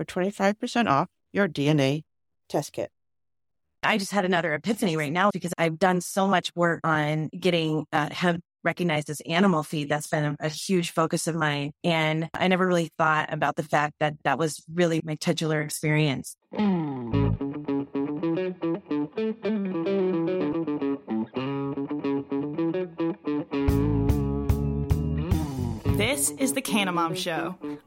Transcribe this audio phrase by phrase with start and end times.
[0.00, 2.04] for 25% off your DNA
[2.48, 2.90] test kit.
[3.82, 7.86] I just had another epiphany right now because I've done so much work on getting
[7.92, 9.88] uh, hemp recognized as animal feed.
[9.88, 11.72] That's been a, a, huge focus of mine.
[11.82, 16.36] And I never really thought about the fact that that was really my titular experience.
[25.96, 27.56] This is The Canna Mom Show,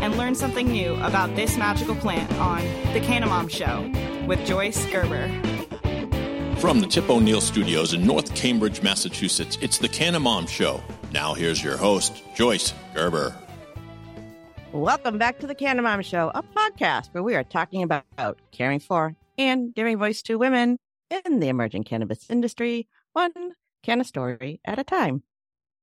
[0.00, 3.92] and learn something new about this magical plant on The Canna Mom Show
[4.26, 5.28] with Joyce Gerber.
[6.58, 10.82] From the Tip O'Neill Studios in North Cambridge, Massachusetts, it's the Canna Mom Show.
[11.12, 13.34] Now here's your host, Joyce Gerber.
[14.72, 18.80] Welcome back to the Canna Mom Show, a podcast where we are talking about caring
[18.80, 20.78] for and giving voice to women
[21.10, 23.32] in the emerging cannabis industry, one
[23.82, 25.22] canna story at a time.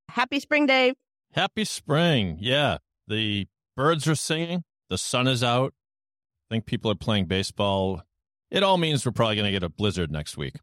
[0.09, 0.93] Happy spring, Dave.
[1.31, 2.37] Happy spring.
[2.39, 2.77] Yeah.
[3.07, 4.63] The birds are singing.
[4.89, 5.73] The sun is out.
[6.49, 8.03] I think people are playing baseball
[8.51, 10.55] it all means we're probably going to get a blizzard next week.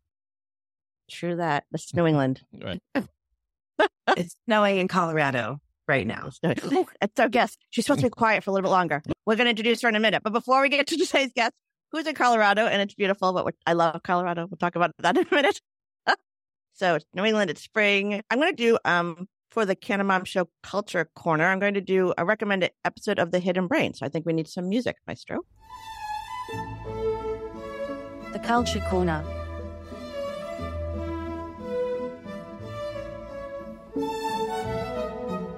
[1.11, 1.65] True that.
[1.73, 2.41] It's New England.
[2.53, 2.81] Right.
[4.17, 6.31] it's snowing in Colorado right now.
[6.43, 7.59] It's our guest.
[7.71, 9.03] She's supposed to be quiet for a little bit longer.
[9.27, 10.23] We're going to introduce her in a minute.
[10.23, 11.53] But before we get to today's guest,
[11.91, 14.47] who's in Colorado, and it's beautiful, but I love Colorado.
[14.49, 15.61] We'll talk about that in a minute.
[16.75, 18.23] so it's New England, it's spring.
[18.31, 21.81] I'm going to do, um, for the Canna Mom Show Culture Corner, I'm going to
[21.83, 23.93] do a recommended episode of The Hidden Brain.
[23.93, 25.41] So I think we need some music, Maestro.
[28.33, 29.23] The Culture Corner.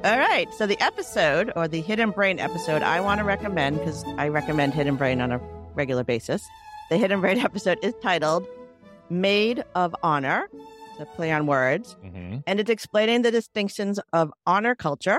[0.04, 0.52] All right.
[0.54, 4.74] So the episode or the Hidden Brain episode I want to recommend because I recommend
[4.74, 5.40] Hidden Brain on a
[5.74, 6.46] regular basis.
[6.90, 8.46] The Hidden Brain episode is titled
[9.08, 10.48] Made of Honor.
[11.00, 11.96] A play on words.
[12.04, 12.38] Mm-hmm.
[12.46, 15.18] And it's explaining the distinctions of honor culture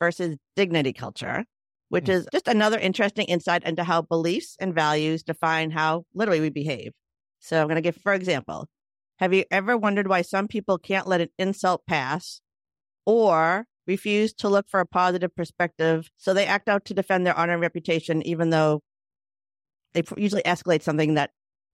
[0.00, 1.44] versus dignity culture
[1.94, 6.50] which is just another interesting insight into how beliefs and values define how literally we
[6.50, 6.90] behave.
[7.38, 8.66] So I'm going to give, for example,
[9.18, 12.40] have you ever wondered why some people can't let an insult pass
[13.06, 16.10] or refuse to look for a positive perspective?
[16.16, 18.82] So they act out to defend their honor and reputation, even though
[19.92, 21.30] they usually escalate something that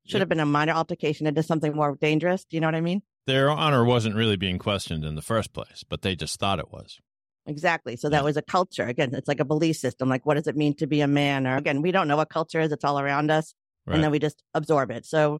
[0.06, 2.44] should have been a minor altercation into something more dangerous.
[2.44, 3.00] Do you know what I mean?
[3.30, 6.72] Their honor wasn't really being questioned in the first place, but they just thought it
[6.72, 6.98] was.
[7.46, 7.94] Exactly.
[7.94, 8.82] So that was a culture.
[8.82, 10.08] Again, it's like a belief system.
[10.08, 11.46] Like, what does it mean to be a man?
[11.46, 12.72] Or again, we don't know what culture is.
[12.72, 13.54] It's all around us.
[13.86, 13.94] Right.
[13.94, 15.06] And then we just absorb it.
[15.06, 15.38] So,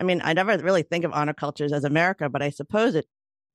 [0.00, 3.06] I mean, I never really think of honor cultures as America, but I suppose it,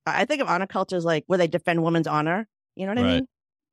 [0.06, 2.48] I think of honor cultures like where they defend women's honor.
[2.76, 3.10] You know what right.
[3.10, 3.28] I mean?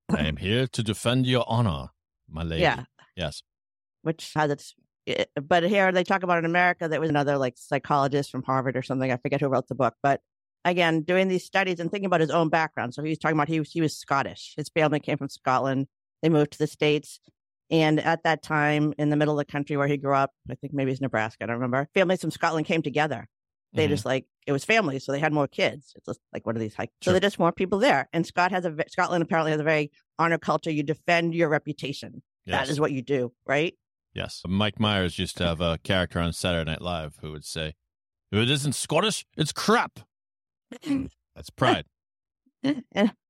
[0.10, 1.92] I am here to defend your honor,
[2.30, 2.64] my lady.
[2.64, 2.84] Yeah.
[3.16, 3.44] Yes.
[4.02, 4.76] Which has its,
[5.42, 8.82] but here they talk about in America, that was another like psychologist from Harvard or
[8.82, 9.12] something.
[9.12, 10.22] I forget who wrote the book, but
[10.64, 12.94] again, doing these studies and thinking about his own background.
[12.94, 14.54] So he was talking about he was, he was Scottish.
[14.58, 15.88] His family came from Scotland.
[16.22, 17.20] They moved to the States
[17.72, 20.56] And at that time, in the middle of the country where he grew up, I
[20.56, 21.88] think maybe it's Nebraska, I don't remember.
[21.94, 23.28] Families from Scotland came together.
[23.74, 23.92] They Mhm.
[23.92, 25.94] just like it was families, so they had more kids.
[25.96, 26.92] It's just like one of these hikes.
[27.02, 27.14] So Sure.
[27.14, 28.10] there's just more people there.
[28.12, 29.90] And Scott has a Scotland apparently has a very
[30.20, 30.70] honor culture.
[30.70, 32.22] You defend your reputation.
[32.46, 32.68] Yes.
[32.68, 33.74] That is what you do, right?
[34.14, 34.42] Yes.
[34.48, 37.74] Mike Myers used to have a character on Saturday Night Live who would say,
[38.32, 40.00] if it isn't Scottish, it's crap.
[40.86, 41.10] Mm.
[41.36, 41.86] That's pride.
[42.64, 42.84] and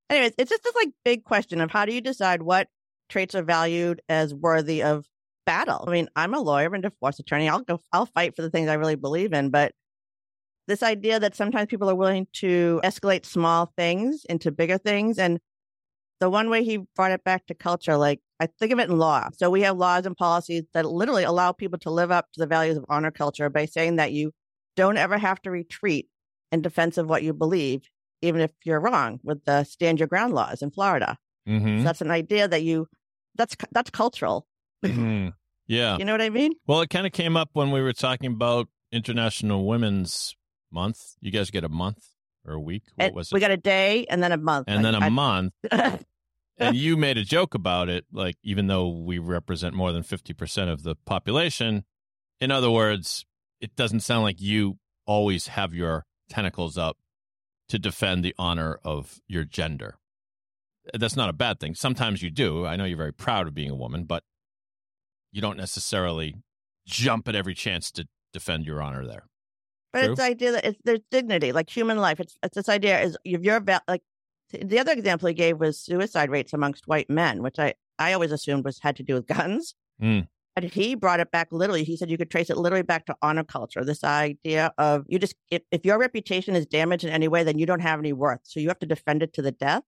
[0.09, 2.67] anyways, it's just this like big question of how do you decide what
[3.09, 5.05] traits are valued as worthy of
[5.45, 5.85] battle?
[5.87, 7.49] I mean, I'm a lawyer and a divorce attorney.
[7.49, 9.73] I'll go, I'll fight for the things I really believe in, but
[10.67, 15.17] this idea that sometimes people are willing to escalate small things into bigger things.
[15.17, 15.39] And
[16.21, 18.97] the one way he brought it back to culture, like I think of it in
[18.97, 19.27] law.
[19.33, 22.45] So we have laws and policies that literally allow people to live up to the
[22.45, 24.31] values of honor culture by saying that you
[24.77, 26.07] don't ever have to retreat
[26.51, 27.81] in defense of what you believe,
[28.21, 31.17] even if you're wrong with the stand your ground laws in Florida.
[31.47, 32.87] hmm So that's an idea that you,
[33.35, 34.47] that's, that's cultural.
[34.85, 35.33] Mhm.
[35.67, 35.97] Yeah.
[35.97, 36.53] You know what I mean?
[36.67, 40.35] Well, it kind of came up when we were talking about International Women's
[40.71, 41.15] Month.
[41.21, 42.09] You guys get a month
[42.45, 42.83] or a week?
[42.95, 43.33] What And was it?
[43.33, 44.65] we got a day and then a month.
[44.67, 45.53] and then a I- month.
[46.57, 50.71] And you made a joke about it, like even though we represent more than 50%
[50.71, 51.85] of the population,
[52.39, 53.25] in other words,
[53.59, 54.77] it doesn't sound like you
[55.07, 56.97] always have your tentacles up
[57.69, 59.97] to defend the honor of your gender.
[60.93, 61.73] That's not a bad thing.
[61.73, 62.63] Sometimes you do.
[62.67, 64.23] I know you're very proud of being a woman, but
[65.31, 66.35] you don't necessarily
[66.85, 69.23] jump at every chance to defend your honor there.
[69.93, 70.11] But True.
[70.11, 72.19] it's the idea that it's, there's dignity, like human life.
[72.19, 74.01] It's, it's this idea is if you're about like
[74.51, 78.31] the other example he gave was suicide rates amongst white men, which I I always
[78.31, 79.75] assumed was had to do with guns.
[80.01, 80.27] Mm.
[80.55, 81.83] And he brought it back literally.
[81.83, 83.85] He said you could trace it literally back to honor culture.
[83.85, 87.57] This idea of you just if, if your reputation is damaged in any way, then
[87.57, 88.41] you don't have any worth.
[88.43, 89.83] So you have to defend it to the death.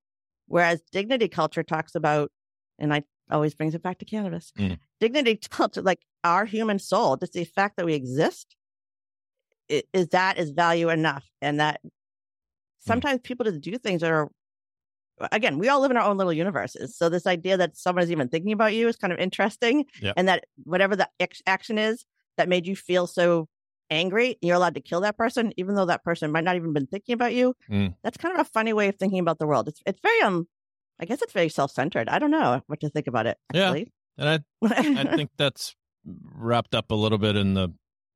[0.47, 2.31] Whereas dignity culture talks about,
[2.79, 4.51] and I always brings it back to cannabis.
[4.57, 4.77] Mm.
[4.99, 8.55] Dignity culture, like our human soul, just the fact that we exist,
[9.69, 11.81] is that is value enough, and that
[12.79, 14.29] sometimes people just do things that are.
[15.31, 16.97] Again, we all live in our own little universes.
[16.97, 20.15] So this idea that someone is even thinking about you is kind of interesting, Yep.
[20.17, 22.03] and that whatever the ex- action is
[22.37, 23.47] that made you feel so
[23.91, 26.87] angry, you're allowed to kill that person, even though that person might not even been
[26.87, 27.53] thinking about you.
[27.69, 27.93] Mm.
[28.03, 29.67] That's kind of a funny way of thinking about the world.
[29.67, 30.47] It's it's very um,
[30.99, 32.09] I guess it's very self centered.
[32.09, 33.37] I don't know what to think about it.
[33.53, 33.73] Yeah.
[34.17, 35.75] And I I think that's
[36.05, 37.69] wrapped up a little bit in the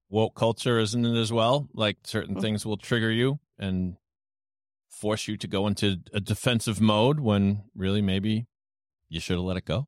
[0.09, 1.67] woke culture, isn't it, as well?
[1.73, 2.41] Like certain Mhm.
[2.41, 3.97] things will trigger you and
[4.89, 8.47] force you to go into a defensive mode when really maybe
[9.09, 9.87] you should have let it go.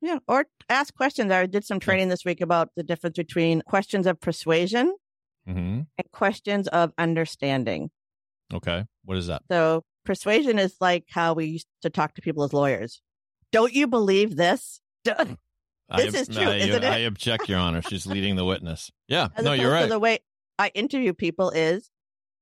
[0.00, 1.30] Yeah, or ask questions.
[1.30, 4.96] I did some training this week about the difference between questions of persuasion
[5.44, 7.90] hmm and questions of understanding.
[8.52, 8.84] Okay.
[9.04, 9.42] What is that?
[9.50, 13.00] So persuasion is like how we used to talk to people as lawyers.
[13.50, 14.80] Don't you believe this?
[15.90, 16.92] Do- I, This is true, I, isn't it?
[16.92, 17.82] I object, Your Honor.
[17.82, 18.90] She's leading the witness.
[19.08, 19.28] Yeah.
[19.36, 19.88] As no, you're right.
[19.88, 20.20] The way
[20.58, 21.90] I interview people is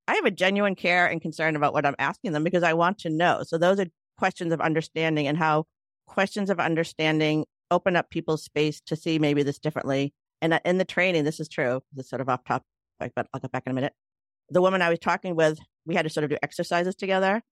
[0.06, 2.98] I have a genuine care and concern about what I'm asking them because I want
[3.00, 3.42] to know.
[3.44, 3.87] So those are
[4.19, 5.66] questions of understanding and how
[6.06, 10.12] questions of understanding open up people's space to see maybe this differently.
[10.43, 11.82] And uh, in the training, this is true.
[11.93, 12.64] This is sort of off topic,
[13.14, 13.93] but I'll get back in a minute.
[14.48, 17.43] The woman I was talking with, we had to sort of do exercises together.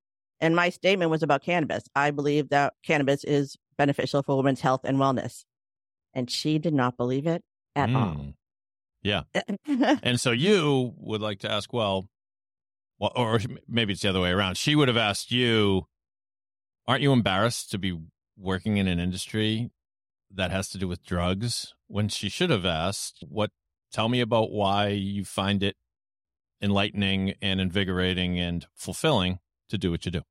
[0.40, 1.84] And my statement was about cannabis.
[1.94, 5.44] I believe that cannabis is beneficial for women's health and wellness.
[6.18, 7.44] And she did not believe it
[7.76, 7.96] at Mm.
[7.96, 8.34] all.
[9.02, 9.22] Yeah.
[10.02, 12.08] and so you would like to ask, well,
[12.98, 14.56] well, or maybe it's the other way around.
[14.56, 15.86] She would have asked you,
[16.88, 17.96] aren't you embarrassed to be
[18.36, 19.70] working in an industry
[20.34, 21.74] that has to do with drugs?
[21.86, 23.50] When she should have asked, what,
[23.92, 25.76] tell me about why you find it
[26.60, 30.22] enlightening and invigorating and fulfilling to do what you do.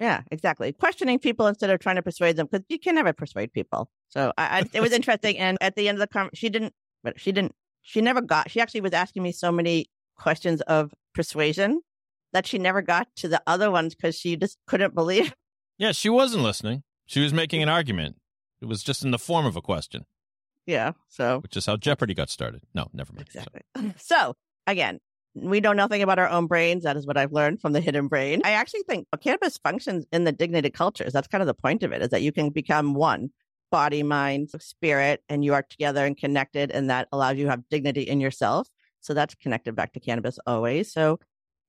[0.00, 0.72] Yeah, exactly.
[0.72, 3.88] Questioning people instead of trying to persuade them because you can never persuade people.
[4.08, 5.38] So I, I, it was interesting.
[5.38, 6.72] And at the end of the conversation, she didn't,
[7.02, 9.86] but she didn't, she never got, she actually was asking me so many
[10.16, 11.80] questions of persuasion
[12.32, 15.34] that she never got to the other ones because she just couldn't believe.
[15.78, 16.82] Yeah, she wasn't listening.
[17.06, 18.16] She was making an argument.
[18.62, 20.04] It was just in the form of a question,
[20.66, 20.92] Yeah.
[21.08, 22.62] So which is how Jeopardy got started.
[22.74, 23.28] No, never mind.
[23.32, 23.94] So- Exactly.
[23.98, 24.34] So
[24.66, 25.00] again,
[25.34, 26.84] we know nothing about our own brains.
[26.84, 28.42] That is what I've learned from the hidden brain.
[28.44, 31.12] I actually think cannabis functions in the dignity cultures.
[31.12, 33.30] That's kind of the point of it is that you can become one
[33.70, 36.70] body, mind, spirit, and you are together and connected.
[36.70, 38.68] And that allows you to have dignity in yourself.
[39.00, 40.92] So that's connected back to cannabis always.
[40.92, 41.18] So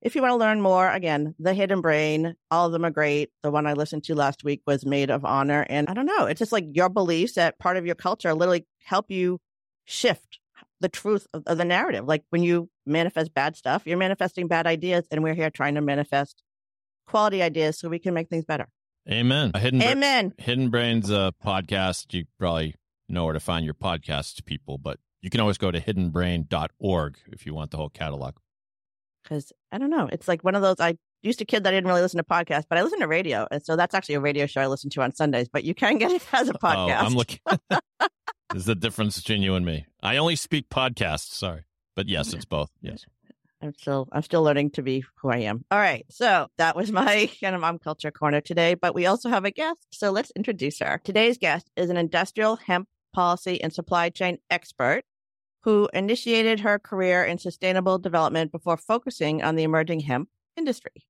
[0.01, 3.31] if you want to learn more, again, the hidden brain, all of them are great.
[3.41, 5.65] The one I listened to last week was made of honor.
[5.67, 8.67] And I don't know, it's just like your beliefs that part of your culture literally
[8.83, 9.41] help you
[9.85, 10.39] shift
[10.81, 12.05] the truth of the narrative.
[12.05, 15.81] Like when you manifest bad stuff, you're manifesting bad ideas, and we're here trying to
[15.81, 16.43] manifest
[17.07, 18.67] quality ideas so we can make things better.
[19.09, 19.51] Amen.
[19.53, 20.33] A hidden Bra- Amen.
[20.37, 22.13] Hidden Brains uh, podcast.
[22.13, 22.75] You probably
[23.07, 27.45] know where to find your podcasts, people, but you can always go to hiddenbrain.org if
[27.45, 28.35] you want the whole catalog.
[29.23, 30.09] Because I don't know.
[30.11, 32.23] It's like one of those, I used to kid that I didn't really listen to
[32.23, 33.47] podcasts, but I listen to radio.
[33.49, 35.97] And so that's actually a radio show I listen to on Sundays, but you can
[35.97, 37.01] get it as a podcast.
[37.01, 37.39] Oh, I'm looking.
[38.51, 39.85] There's the difference between you and me.
[40.01, 41.33] I only speak podcasts.
[41.33, 41.63] Sorry.
[41.95, 42.71] But yes, it's both.
[42.81, 43.05] Yes.
[43.61, 45.65] I'm still I'm still learning to be who I am.
[45.71, 46.05] All right.
[46.09, 49.51] So that was my kind of mom culture corner today, but we also have a
[49.51, 49.87] guest.
[49.91, 51.01] So let's introduce her.
[51.03, 55.03] Today's guest is an industrial hemp policy and supply chain expert
[55.61, 61.07] who initiated her career in sustainable development before focusing on the emerging hemp industry.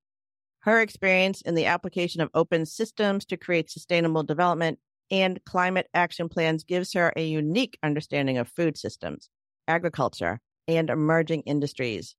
[0.60, 4.80] Her experience in the application of open systems to create sustainable development
[5.12, 9.30] and climate action plans gives her a unique understanding of food systems,
[9.68, 12.15] agriculture, and emerging industries.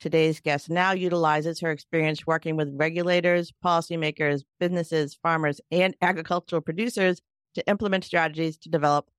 [0.00, 7.20] Today's guest now utilizes her experience working with regulators, policymakers, businesses, farmers, and agricultural producers
[7.54, 9.10] to implement strategies to develop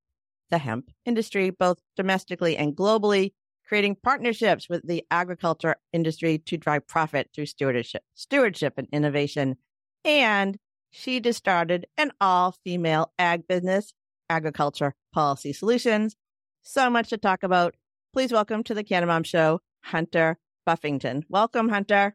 [0.50, 3.34] the hemp industry, both domestically and globally,
[3.68, 9.56] creating partnerships with the agriculture industry to drive profit through stewardship, stewardship and innovation.
[10.04, 10.58] And
[10.92, 13.94] she just started an all female ag business,
[14.30, 16.16] Agriculture Policy Solutions.
[16.64, 17.76] So much to talk about.
[18.14, 21.24] Please welcome to the Canna Mom Show, Hunter Buffington.
[21.30, 22.14] Welcome, Hunter.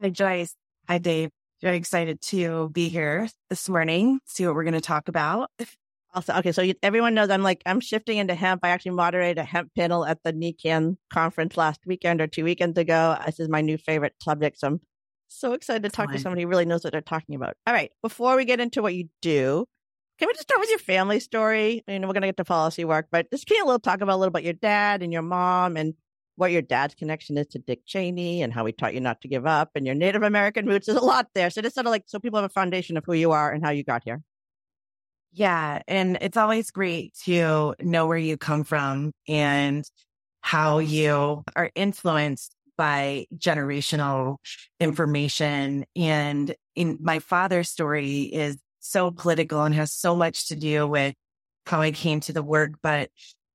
[0.00, 0.56] Hi, Joyce.
[0.88, 1.28] Hi, Dave.
[1.60, 5.50] Very excited to be here this morning, see what we're going to talk about.
[6.16, 8.60] Also, okay, so you, everyone knows I'm like, I'm shifting into hemp.
[8.62, 12.78] I actually moderated a hemp panel at the NECANN conference last weekend or two weekends
[12.78, 13.18] ago.
[13.26, 14.60] This is my new favorite subject.
[14.60, 14.80] So I'm
[15.26, 17.56] so excited to talk to somebody who really knows what they're talking about.
[17.66, 19.66] All right, before we get into what you do,
[20.18, 21.82] can we just start with your family story?
[21.88, 23.80] I mean, we're going to get to policy work, but just can you a little
[23.80, 25.94] talk about a little about your dad and your mom and
[26.36, 29.28] what your dad's connection is to Dick Cheney and how he taught you not to
[29.28, 30.86] give up and your Native American roots.
[30.86, 31.50] There's a lot there.
[31.50, 33.64] So just sort of like so people have a foundation of who you are and
[33.64, 34.22] how you got here.
[35.32, 35.82] Yeah.
[35.88, 39.84] And it's always great to know where you come from and
[40.42, 44.36] how you are influenced by generational
[44.78, 45.84] information.
[45.96, 51.14] And in my father's story is so political and has so much to do with
[51.66, 53.10] how I came to the work, but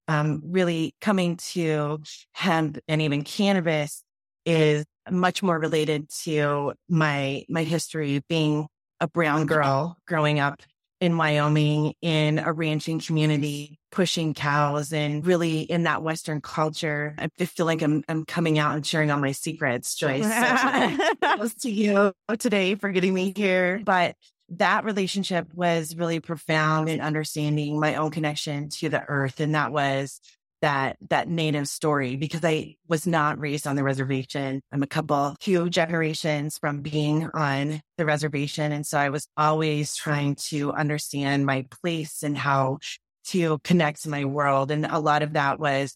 [0.08, 4.04] um, really coming to hemp and even cannabis
[4.46, 8.68] is much more related to my my history being
[9.00, 10.62] a brown girl growing up
[11.00, 17.16] in Wyoming in a ranching community, pushing cows and really in that Western culture.
[17.18, 20.24] I feel like I'm, I'm coming out and sharing all my secrets, Joyce.
[20.24, 23.82] So to you today for getting me here.
[23.84, 24.16] But
[24.52, 29.40] that relationship was really profound in understanding my own connection to the earth.
[29.40, 30.20] And that was
[30.62, 34.62] that, that native story because I was not raised on the reservation.
[34.72, 38.72] I'm a couple, two generations from being on the reservation.
[38.72, 42.80] And so I was always trying to understand my place and how
[43.28, 44.72] to connect to my world.
[44.72, 45.96] And a lot of that was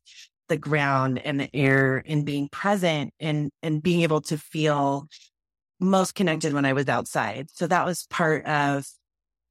[0.49, 5.07] the ground and the air and being present and, and being able to feel
[5.83, 7.49] most connected when I was outside.
[7.53, 8.85] So that was part of,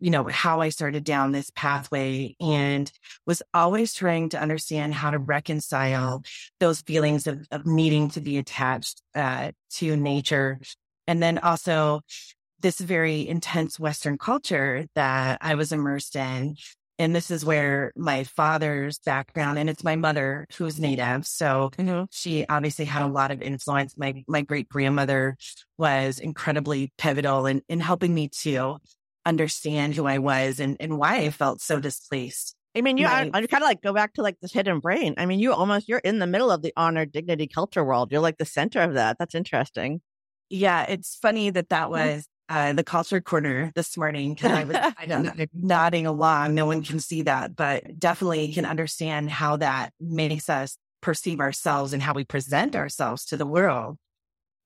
[0.00, 2.90] you know, how I started down this pathway and
[3.26, 6.24] was always trying to understand how to reconcile
[6.58, 10.58] those feelings of, of needing to be attached uh, to nature.
[11.06, 12.00] And then also
[12.60, 16.56] this very intense Western culture that I was immersed in
[16.98, 21.26] and this is where my father's background, and it's my mother who's native.
[21.26, 22.04] So mm-hmm.
[22.10, 23.96] she obviously had a lot of influence.
[23.96, 25.36] My, my great grandmother
[25.78, 28.78] was incredibly pivotal in, in helping me to
[29.24, 32.56] understand who I was and, and why I felt so displaced.
[32.74, 35.14] I mean, you, I, I kind of like go back to like this hidden brain.
[35.18, 38.10] I mean, you almost, you're in the middle of the honor, dignity, culture world.
[38.10, 39.18] You're like the center of that.
[39.18, 40.00] That's interesting.
[40.48, 40.84] Yeah.
[40.88, 42.14] It's funny that that mm-hmm.
[42.14, 46.54] was uh, the culture corner this morning because I was I don't know, nodding along.
[46.54, 51.94] No one can see that, but definitely can understand how that makes us perceive ourselves
[51.94, 53.96] and how we present ourselves to the world.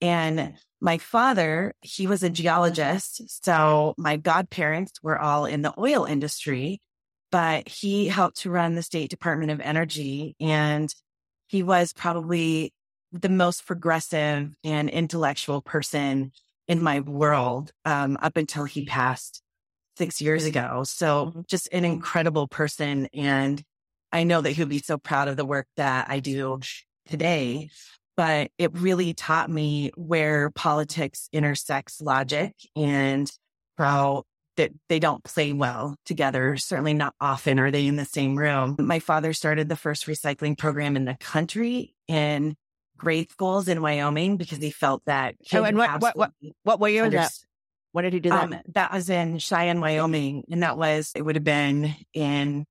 [0.00, 3.44] And my father, he was a geologist.
[3.44, 6.80] So my godparents were all in the oil industry,
[7.30, 10.34] but he helped to run the State Department of Energy.
[10.40, 10.92] And
[11.46, 12.74] he was probably
[13.12, 16.32] the most progressive and intellectual person
[16.68, 19.42] in my world um, up until he passed
[19.96, 20.82] six years ago.
[20.84, 21.40] So mm-hmm.
[21.48, 23.08] just an incredible person.
[23.14, 23.62] And
[24.12, 26.60] I know that he'll be so proud of the work that I do
[27.08, 27.70] today.
[28.16, 33.30] But it really taught me where politics intersects logic and
[33.76, 34.24] how
[34.56, 36.56] that they don't play well together.
[36.56, 38.76] Certainly not often are they in the same room.
[38.78, 42.54] My father started the first recycling program in the country and
[42.96, 45.34] grade schools in Wyoming because he felt that.
[45.52, 47.32] Oh, and what, what, what, what, what year was that?
[47.92, 48.44] When did he do that?
[48.44, 50.44] Um, that was in Cheyenne, Wyoming.
[50.50, 52.66] And that was, it would have been in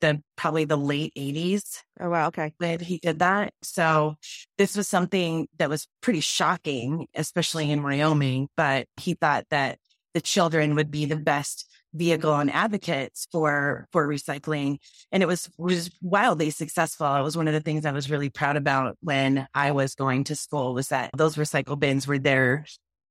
[0.00, 2.52] the probably the late 80s Oh wow, okay.
[2.58, 3.54] when he did that.
[3.62, 4.16] So
[4.58, 9.78] this was something that was pretty shocking, especially in Wyoming, but he thought that
[10.12, 14.78] the children would be the best vehicle and advocates for for recycling
[15.12, 17.14] and it was was wildly successful.
[17.14, 20.24] It was one of the things i was really proud about when i was going
[20.24, 22.66] to school was that those recycle bins were there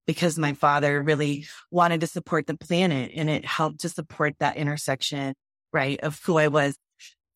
[0.07, 4.57] because my father really wanted to support the planet and it helped to support that
[4.57, 5.33] intersection
[5.73, 6.77] right of who i was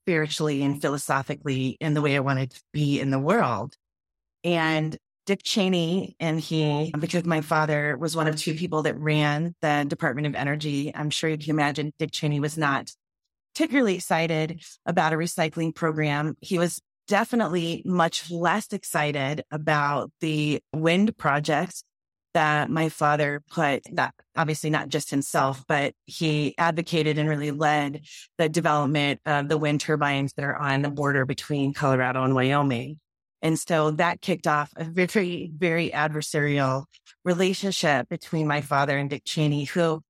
[0.09, 3.75] spiritually and philosophically in the way i wanted to be in the world.
[4.43, 4.97] And
[5.29, 9.85] Dick Cheney and he, because my father was one of two people that ran the
[9.87, 12.91] Department of Energy, I'm sure you can imagine Dick Cheney was not
[13.53, 16.35] particularly excited about a recycling program.
[16.41, 21.83] He was definitely much less excited about the wind projects
[22.33, 28.01] that my father put that obviously not just himself, but he advocated and really led
[28.39, 32.99] the development of the wind turbines that are on the border between Colorado and Wyoming.
[33.41, 36.85] And so that kicked off a very, very adversarial
[37.23, 40.01] relationship between my father and Dick Cheney, who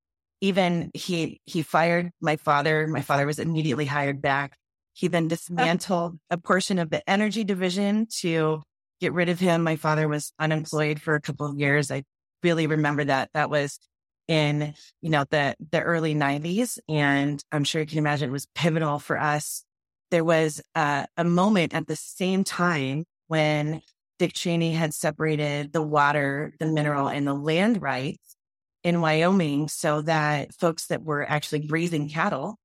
[0.42, 2.88] even he, he fired my father.
[2.88, 4.58] My father was immediately hired back.
[4.94, 8.64] He then dismantled a portion of the energy division to
[9.00, 9.64] get rid of him.
[9.64, 11.92] My father was unemployed for a couple of years.
[11.92, 12.04] I
[12.44, 13.30] really remember that.
[13.34, 13.80] That was
[14.28, 16.80] in, you know, the, the early nineties.
[16.88, 19.64] And I'm sure you can imagine it was pivotal for us.
[20.12, 23.82] There was uh, a moment at the same time when
[24.18, 28.36] Dick Cheney had separated the water, the mineral, and the land rights
[28.84, 32.58] in Wyoming so that folks that were actually grazing cattle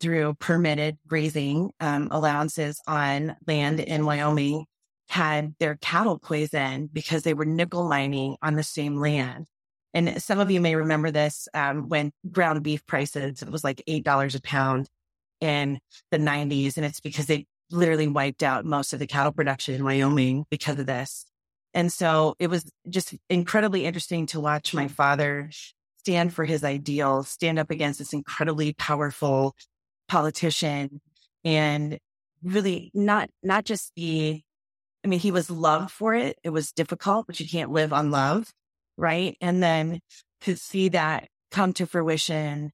[0.00, 4.64] through permitted grazing um, allowances on land in Wyoming
[5.08, 9.46] had their cattle poisoned because they were nickel mining on the same land.
[9.94, 13.82] And some of you may remember this um, when ground beef prices, it was like
[13.88, 14.88] $8 a pound
[15.40, 15.78] in
[16.10, 16.76] the 90s.
[16.76, 20.78] And it's because they literally wiped out most of the cattle production in Wyoming because
[20.78, 21.26] of this.
[21.74, 25.50] And so it was just incredibly interesting to watch my father
[25.98, 29.54] stand for his ideals, stand up against this incredibly powerful
[30.08, 31.00] politician
[31.44, 31.98] and
[32.42, 34.44] really not, not just be,
[35.04, 36.38] I mean, he was loved for it.
[36.42, 38.50] It was difficult, but you can't live on love.
[38.96, 39.36] Right.
[39.40, 40.00] And then
[40.42, 42.70] to see that come to fruition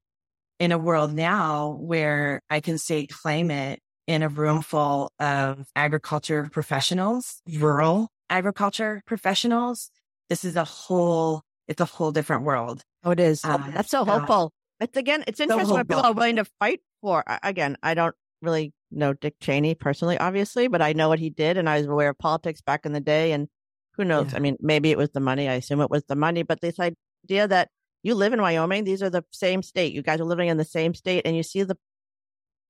[0.60, 6.48] in a world now where I can say climate in a room full of agriculture
[6.52, 9.90] professionals, rural agriculture professionals.
[10.28, 12.82] This is a whole, it's a whole different world.
[13.04, 13.44] Oh, it is.
[13.44, 14.52] Uh, That's so hopeful.
[14.80, 17.22] It's again, it's interesting what people are willing to fight for.
[17.42, 21.56] Again, I don't really know Dick Cheney personally, obviously, but I know what he did
[21.56, 23.32] and I was aware of politics back in the day.
[23.32, 23.48] And
[23.96, 24.32] who knows?
[24.32, 24.38] Yeah.
[24.38, 25.48] I mean, maybe it was the money.
[25.48, 27.68] I assume it was the money, but this idea that
[28.02, 29.92] you live in Wyoming, these are the same state.
[29.92, 31.76] You guys are living in the same state and you see the,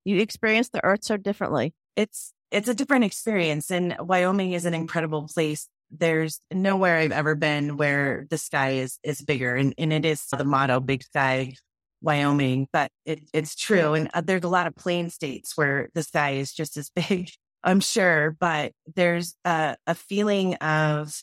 [0.05, 1.75] you experience the earth so differently.
[1.97, 5.69] it's it's a different experience and Wyoming is an incredible place.
[5.91, 10.27] There's nowhere I've ever been where the sky is is bigger and, and it is
[10.27, 11.55] the motto big sky
[12.03, 13.95] Wyoming, but it, it's true.
[13.95, 17.31] And uh, there's a lot of plain states where the sky is just as big,
[17.65, 21.23] I'm sure, but there's a, a feeling of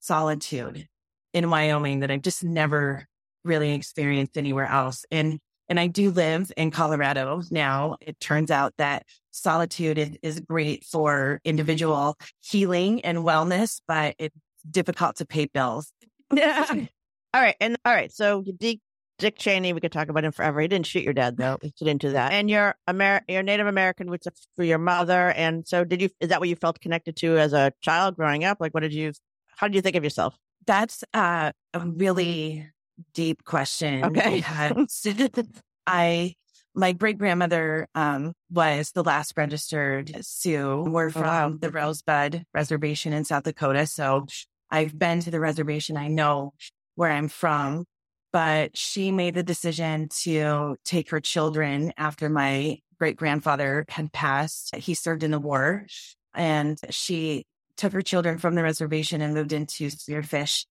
[0.00, 0.86] solitude
[1.32, 3.06] in Wyoming that I've just never
[3.44, 5.04] really experienced anywhere else.
[5.10, 7.96] And and I do live in Colorado now.
[8.00, 14.36] It turns out that solitude is, is great for individual healing and wellness, but it's
[14.70, 15.92] difficult to pay bills.
[16.32, 16.66] Yeah.
[17.34, 17.56] all right.
[17.60, 18.12] And all right.
[18.12, 18.80] So Dick,
[19.18, 20.60] Dick Cheney, we could talk about him forever.
[20.60, 21.58] He didn't shoot your dad though.
[21.62, 22.32] We get into that.
[22.32, 25.30] And you're Amer- you're Native American, which is for your mother.
[25.30, 28.44] And so did you, is that what you felt connected to as a child growing
[28.44, 28.58] up?
[28.60, 29.12] Like, what did you,
[29.56, 30.36] how did you think of yourself?
[30.66, 32.68] That's uh, a really
[33.14, 34.04] deep question.
[34.04, 34.42] Okay.
[35.86, 36.34] I,
[36.74, 40.84] my great grandmother um, was the last registered Sioux.
[40.88, 41.54] We're from wow.
[41.58, 43.86] the Rosebud Reservation in South Dakota.
[43.86, 44.26] So
[44.70, 45.96] I've been to the reservation.
[45.96, 46.52] I know
[46.96, 47.84] where I'm from,
[48.32, 54.74] but she made the decision to take her children after my great grandfather had passed.
[54.74, 55.86] He served in the war
[56.34, 57.44] and she
[57.76, 60.64] took her children from the reservation and moved into Spearfish,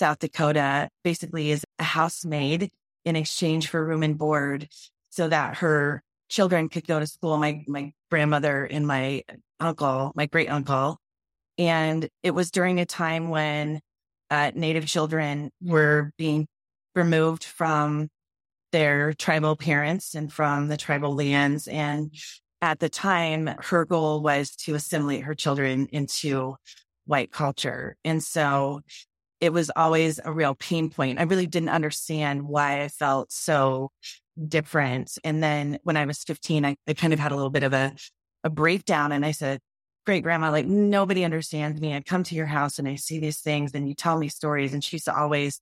[0.00, 2.70] South Dakota, basically is a housemaid
[3.04, 4.66] in exchange for room and board
[5.10, 7.36] so that her children could go to school.
[7.36, 9.24] My, my grandmother and my
[9.60, 10.96] uncle, my great uncle.
[11.58, 13.80] And it was during a time when
[14.30, 16.46] uh, Native children were being
[16.94, 18.08] removed from
[18.72, 21.68] their tribal parents and from the tribal lands.
[21.68, 22.14] And
[22.62, 26.56] at the time, her goal was to assimilate her children into
[27.04, 27.96] white culture.
[28.02, 28.80] And so
[29.40, 31.18] it was always a real pain point.
[31.18, 33.90] I really didn't understand why I felt so
[34.48, 35.16] different.
[35.24, 37.72] And then when I was 15, I, I kind of had a little bit of
[37.72, 37.94] a,
[38.44, 39.60] a breakdown and I said,
[40.06, 41.94] great grandma, like nobody understands me.
[41.94, 44.74] I come to your house and I see these things and you tell me stories.
[44.74, 45.60] And she used to always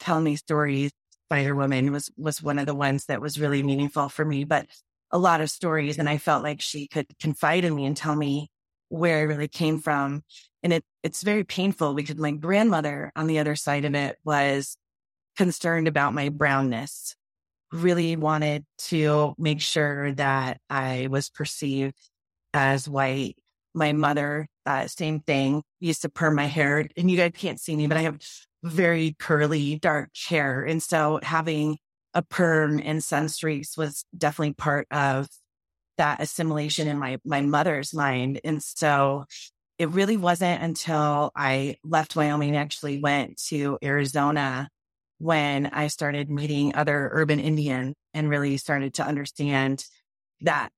[0.00, 0.92] tell me stories.
[1.28, 4.66] Spider Woman was, was one of the ones that was really meaningful for me, but
[5.10, 5.98] a lot of stories.
[5.98, 8.50] And I felt like she could confide in me and tell me
[8.88, 10.22] where I really came from.
[10.62, 14.76] And it, it's very painful because my grandmother on the other side of it was
[15.36, 17.14] concerned about my brownness,
[17.72, 21.98] really wanted to make sure that I was perceived
[22.52, 23.36] as white.
[23.74, 27.74] My mother, uh, same thing, used to perm my hair and you guys can't see
[27.74, 28.20] me, but I have
[28.62, 30.62] very curly, dark hair.
[30.62, 31.78] And so having
[32.14, 35.28] a perm and sun streaks was definitely part of
[35.98, 38.40] that assimilation in my, my mother's mind.
[38.44, 39.24] And so
[39.78, 44.68] it really wasn't until I left Wyoming, actually went to Arizona
[45.18, 49.84] when I started meeting other urban Indians and really started to understand
[50.40, 50.70] that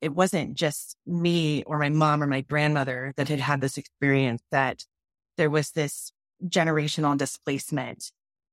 [0.00, 4.42] it wasn't just me or my mom or my grandmother that had had this experience,
[4.50, 4.84] that
[5.36, 6.12] there was this
[6.44, 8.10] generational displacement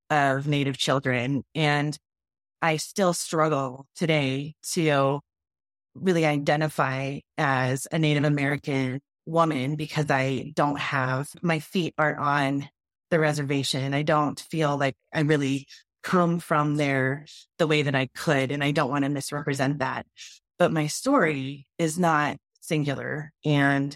[0.10, 1.44] of Native children.
[1.56, 1.98] And
[2.62, 5.22] I still struggle today to
[5.96, 12.70] really identify as a Native American woman because I don't have my feet aren't on
[13.12, 13.94] the reservation.
[13.94, 15.68] I don't feel like I really
[16.04, 17.26] come from there
[17.58, 18.52] the way that I could.
[18.52, 20.06] And I don't want to misrepresent that.
[20.58, 23.32] But my story is not singular.
[23.46, 23.96] And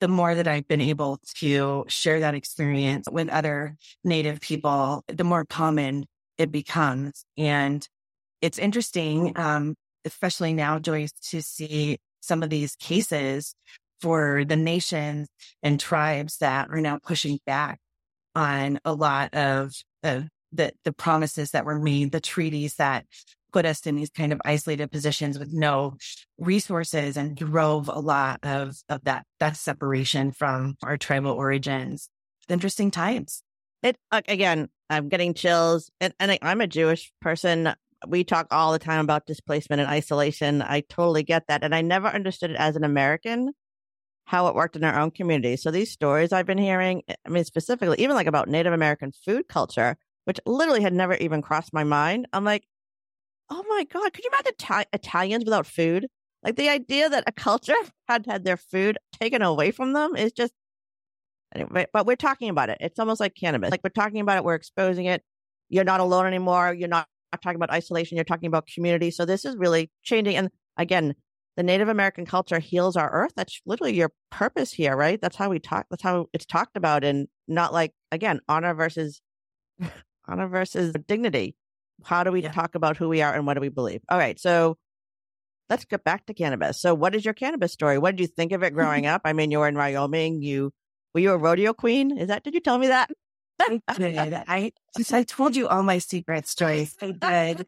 [0.00, 5.24] the more that I've been able to share that experience with other Native people, the
[5.24, 6.06] more common
[6.38, 7.24] it becomes.
[7.36, 7.86] And
[8.40, 13.54] it's interesting, um, especially now, Joyce, to see some of these cases
[14.00, 15.28] for the nations
[15.62, 17.78] and tribes that are now pushing back
[18.34, 23.04] on a lot of the, the, promises that were made, the treaties that
[23.52, 25.96] put us in these kind of isolated positions with no
[26.38, 32.08] resources and drove a lot of, of that, that separation from our tribal origins.
[32.48, 33.42] Interesting times.
[33.82, 37.72] It again, I'm getting chills, and, and I'm a Jewish person.
[38.06, 40.62] We talk all the time about displacement and isolation.
[40.62, 43.52] I totally get that, and I never understood it as an American
[44.30, 45.56] how it worked in our own community.
[45.56, 49.48] So these stories I've been hearing, I mean, specifically, even like about Native American food
[49.48, 52.28] culture, which literally had never even crossed my mind.
[52.32, 52.64] I'm like,
[53.50, 56.06] oh my God, could you imagine Ita- Italians without food?
[56.44, 57.74] Like the idea that a culture
[58.08, 60.52] had had their food taken away from them is just,
[61.52, 62.78] anyway, but we're talking about it.
[62.80, 63.72] It's almost like cannabis.
[63.72, 65.24] Like we're talking about it, we're exposing it.
[65.68, 66.72] You're not alone anymore.
[66.72, 68.16] You're not talking about isolation.
[68.16, 69.10] You're talking about community.
[69.10, 70.36] So this is really changing.
[70.36, 71.14] And again,
[71.56, 73.32] the Native American culture heals our earth.
[73.36, 75.20] That's literally your purpose here, right?
[75.20, 75.86] That's how we talk.
[75.90, 79.20] That's how it's talked about, and not like again honor versus
[80.28, 81.56] honor versus dignity.
[82.04, 82.52] How do we yeah.
[82.52, 84.00] talk about who we are and what do we believe?
[84.08, 84.78] All right, so
[85.68, 86.80] let's get back to cannabis.
[86.80, 87.98] So, what is your cannabis story?
[87.98, 89.22] What did you think of it growing up?
[89.24, 90.42] I mean, you were in Wyoming.
[90.42, 90.72] You
[91.14, 92.16] were you a rodeo queen?
[92.16, 92.44] Is that?
[92.44, 93.10] Did you tell me that?
[93.60, 94.34] I did.
[94.48, 94.72] I
[95.12, 96.96] I told you all my secrets, Joyce.
[97.00, 97.66] I did.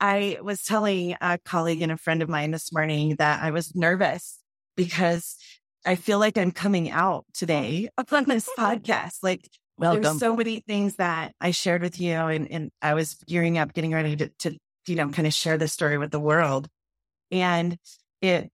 [0.00, 3.74] I was telling a colleague and a friend of mine this morning that I was
[3.74, 4.38] nervous
[4.76, 5.36] because
[5.84, 9.18] I feel like I'm coming out today on this podcast.
[9.22, 9.48] Like
[9.78, 10.02] Welcome.
[10.02, 13.72] there's so many things that I shared with you and, and I was gearing up,
[13.72, 16.68] getting ready to, to, you know, kind of share this story with the world.
[17.30, 17.78] And
[18.20, 18.50] it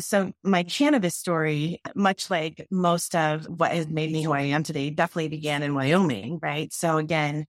[0.00, 4.62] so my cannabis story, much like most of what has made me who I am
[4.62, 6.72] today, definitely began in Wyoming, right?
[6.72, 7.46] So again,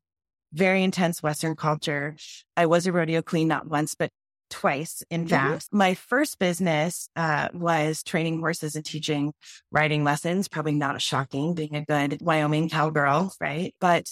[0.53, 2.15] very intense Western culture.
[2.55, 4.11] I was a rodeo queen, not once, but
[4.49, 5.01] twice.
[5.09, 5.29] In mm-hmm.
[5.29, 5.77] fact, mm-hmm.
[5.77, 9.33] my first business uh, was training horses and teaching
[9.71, 10.47] riding lessons.
[10.47, 13.73] Probably not a shocking being a good Wyoming cowgirl, right?
[13.79, 14.11] But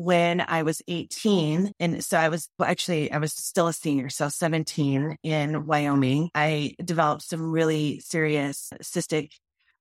[0.00, 1.72] when I was 18.
[1.78, 4.08] And so I was well, actually, I was still a senior.
[4.08, 9.28] So 17 in Wyoming, I developed some really serious cystic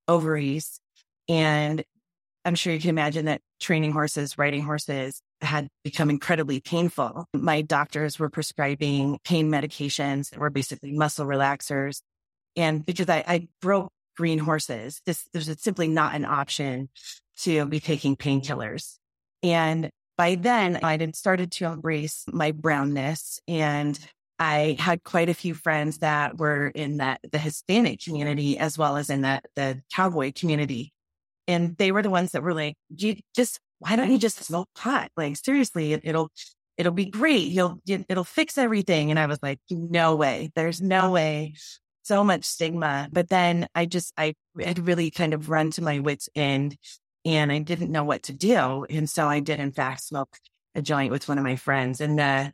[0.09, 0.81] ovaries.
[1.29, 1.85] And
[2.43, 7.25] I'm sure you can imagine that training horses, riding horses had become incredibly painful.
[7.33, 12.01] My doctors were prescribing pain medications that were basically muscle relaxers.
[12.57, 16.89] And because I, I broke green horses, this, this was simply not an option
[17.43, 18.97] to be taking painkillers.
[19.41, 23.97] And by then I had started to embrace my brownness and
[24.37, 28.97] I had quite a few friends that were in that the Hispanic community as well
[28.97, 30.91] as in that the cowboy community.
[31.47, 34.67] And they were the ones that were like, you just, why don't you just smoke
[34.75, 35.09] pot?
[35.15, 36.29] Like seriously, it, will
[36.77, 37.47] it'll be great.
[37.47, 39.11] You'll, it'll fix everything.
[39.11, 40.51] And I was like, no way.
[40.53, 41.53] There's no way.
[42.03, 43.07] So much stigma.
[43.09, 46.75] But then I just, I had really kind of run to my wits end
[47.29, 48.85] and I didn't know what to do.
[48.89, 50.39] And so I did, in fact, smoke
[50.73, 52.01] a joint with one of my friends.
[52.01, 52.51] And the,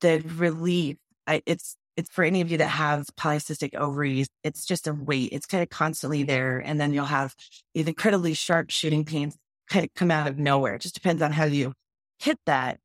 [0.00, 4.88] the relief, I, it's, it's for any of you that have polycystic ovaries, it's just
[4.88, 5.30] a weight.
[5.30, 6.58] It's kind of constantly there.
[6.58, 7.36] And then you'll have
[7.74, 9.36] these incredibly sharp shooting pains
[9.70, 10.74] kind of come out of nowhere.
[10.74, 11.72] It just depends on how you
[12.18, 12.80] hit that.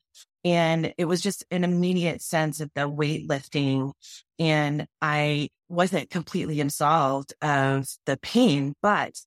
[0.45, 3.93] And it was just an immediate sense of the weightlifting.
[4.37, 9.19] And I wasn't completely absolved of the pain, but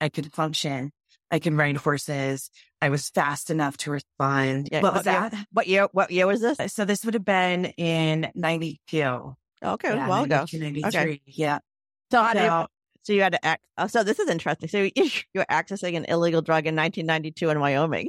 [0.00, 0.90] I could function.
[1.30, 2.50] I can ride horses.
[2.80, 4.68] I was fast enough to respond.
[4.70, 5.46] Yeah, what was year- that?
[5.52, 5.88] what year?
[5.92, 6.60] What year was this?
[6.60, 9.34] Uh, so this would have been in 92.
[9.64, 10.36] Okay, Yeah, a while ago.
[10.52, 11.22] 92, 93.
[11.26, 11.58] Yeah.
[12.12, 12.66] So, do you, So,
[13.04, 13.64] so you had to act.
[13.78, 14.68] Oh, uh, so this is interesting.
[14.68, 18.08] So you, you were accessing an illegal drug in 1992 in Wyoming.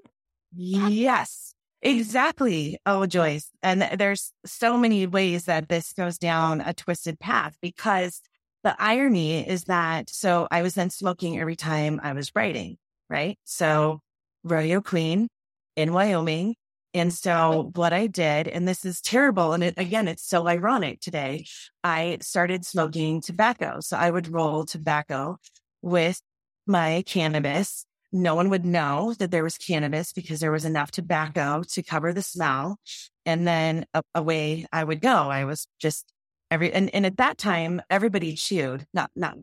[0.56, 2.78] yes, exactly.
[2.86, 3.50] Oh, Joyce.
[3.64, 8.22] And there's so many ways that this goes down a twisted path because
[8.64, 12.78] the irony is that, so I was then smoking every time I was writing,
[13.10, 13.38] right?
[13.44, 14.02] So
[14.44, 15.28] rodeo queen
[15.76, 16.56] in Wyoming.
[16.94, 19.54] And so what I did, and this is terrible.
[19.54, 21.46] And it, again, it's so ironic today.
[21.84, 23.80] I started smoking tobacco.
[23.82, 25.38] So I would roll tobacco
[25.82, 26.20] with
[26.66, 27.86] my cannabis.
[28.12, 32.14] No one would know that there was cannabis because there was enough tobacco to cover
[32.14, 32.80] the smell.
[33.26, 35.14] And then away I would go.
[35.30, 36.12] I was just
[36.50, 39.38] every, and, and at that time, everybody chewed, not, not,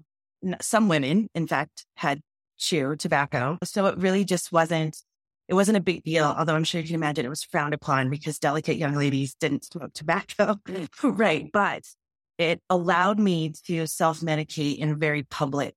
[0.60, 2.20] some women, in fact, had
[2.64, 3.58] chewed tobacco.
[3.64, 4.96] So it really just wasn't,
[5.48, 6.24] it wasn't a big deal.
[6.24, 9.64] Although I'm sure you can imagine it was frowned upon because delicate young ladies didn't
[9.64, 10.56] smoke tobacco.
[11.02, 11.50] right.
[11.52, 11.84] But
[12.38, 15.74] it allowed me to self medicate in very public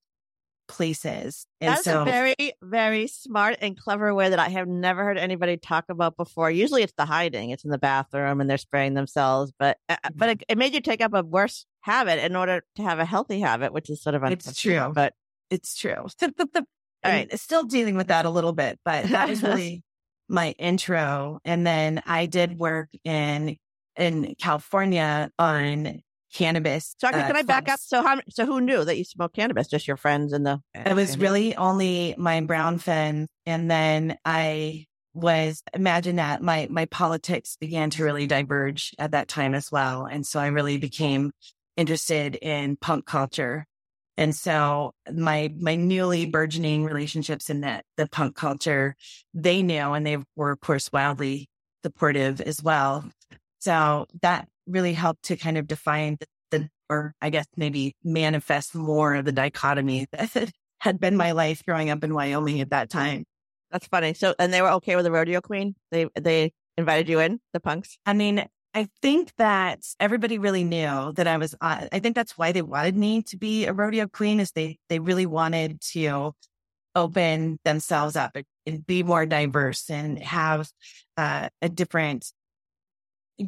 [0.67, 1.45] places.
[1.61, 5.17] And That's so a very, very smart and clever way that I have never heard
[5.17, 6.51] anybody talk about before.
[6.51, 10.17] Usually it's the hiding, it's in the bathroom and they're spraying themselves, but uh, Mm-hmm.
[10.17, 13.05] but it, it made you take up a worse habit in order to have a
[13.05, 14.91] healthy habit, which is sort of It's true.
[14.93, 15.13] But
[15.49, 16.07] it's true.
[17.03, 17.39] All right.
[17.39, 19.83] Still dealing with that a little bit, but that was really
[20.27, 21.39] my intro.
[21.45, 23.57] And then I did work in
[23.95, 26.01] in California on
[26.33, 26.95] cannabis.
[26.99, 27.79] so can, uh, can I back up?
[27.79, 29.67] So how so who knew that you smoked cannabis?
[29.67, 33.27] Just your friends and the It was really only my brown fin.
[33.45, 39.27] And then I was imagine that my my politics began to really diverge at that
[39.27, 40.05] time as well.
[40.05, 41.31] And so I really became
[41.75, 43.65] interested in punk culture.
[44.17, 48.95] And so my my newly burgeoning relationships in that the punk culture,
[49.33, 51.47] they knew and they were of course wildly
[51.83, 53.05] supportive as well.
[53.59, 58.73] So that really helped to kind of define the, the or I guess maybe manifest
[58.73, 62.89] more of the dichotomy that had been my life growing up in Wyoming at that
[62.89, 63.25] time.
[63.71, 64.13] That's funny.
[64.13, 65.75] So and they were okay with the rodeo queen?
[65.91, 67.97] They they invited you in, the punks?
[68.05, 71.55] I mean, I think that everybody really knew that I was.
[71.59, 74.77] Uh, I think that's why they wanted me to be a rodeo queen, is they
[74.89, 76.33] they really wanted to
[76.95, 80.69] open themselves up and- be more diverse and have
[81.15, 82.31] uh, a different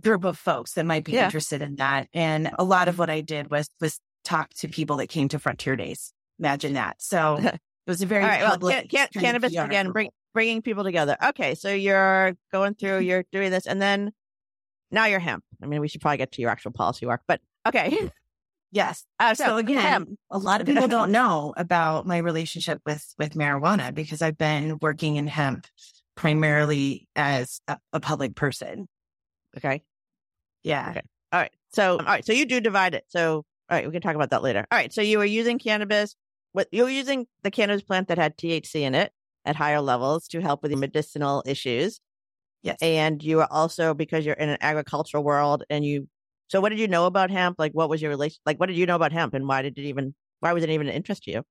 [0.01, 1.25] group of folks that might be Yeah.
[1.25, 2.07] interested in that.
[2.13, 5.39] And a lot of what I did was was talk to people that came to
[5.39, 6.13] Frontier Days.
[6.39, 7.01] Imagine that.
[7.01, 8.41] So it was a very right.
[8.41, 11.17] Well, public can, can, cannabis again, bring, bringing people together.
[11.23, 14.11] Okay, so you're going through, you're doing this, and then
[14.91, 15.43] now you're hemp.
[15.61, 18.09] I mean, we should probably get to your actual policy work, but okay.
[18.71, 19.03] Yes.
[19.19, 20.09] Uh, So again, hemp.
[20.29, 24.77] a lot of people don't know about my relationship with with marijuana because I've been
[24.79, 25.65] working in hemp
[26.15, 28.87] primarily as a, a public person.
[29.57, 29.81] Okay.
[30.61, 30.89] Yeah.
[30.91, 31.01] Okay.
[31.31, 31.51] All right.
[31.73, 32.23] So, all right.
[32.25, 33.05] So you do divide it.
[33.07, 34.65] So, all right, we can talk about that later.
[34.71, 34.93] All right.
[34.93, 36.15] So you were using cannabis.
[36.51, 39.11] What you were using the cannabis plant that had THC in it
[39.45, 42.01] at higher levels to help with the medicinal issues.
[42.61, 42.77] Yes.
[42.81, 46.07] And you were also because you're in an agricultural world and you.
[46.47, 47.57] So what did you know about hemp?
[47.59, 48.39] Like, what was your relation?
[48.45, 50.15] Like, what did you know about hemp, and why did it even?
[50.39, 51.43] Why was it even an interest to you?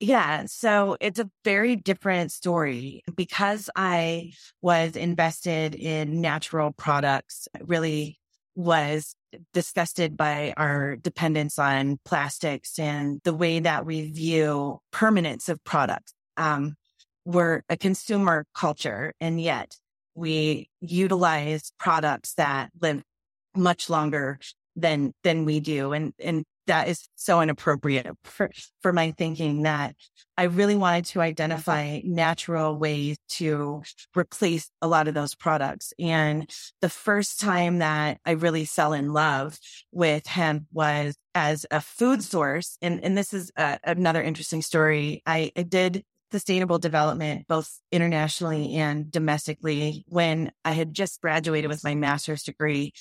[0.00, 0.44] Yeah.
[0.46, 8.18] So it's a very different story because I was invested in natural products, really
[8.56, 9.14] was
[9.52, 16.12] disgusted by our dependence on plastics and the way that we view permanence of products.
[16.36, 16.76] Um,
[17.24, 19.76] we're a consumer culture and yet
[20.14, 23.02] we utilize products that live
[23.56, 24.38] much longer
[24.76, 25.92] than, than we do.
[25.92, 28.50] And, and that is so inappropriate for,
[28.80, 29.94] for my thinking that
[30.36, 33.82] I really wanted to identify natural ways to
[34.16, 35.92] replace a lot of those products.
[35.98, 36.50] And
[36.80, 39.58] the first time that I really fell in love
[39.92, 42.78] with hemp was as a food source.
[42.80, 45.22] And, and this is uh another interesting story.
[45.26, 46.02] I, I did
[46.34, 50.04] sustainable development, both internationally and domestically.
[50.08, 52.92] When I had just graduated with my master's degree,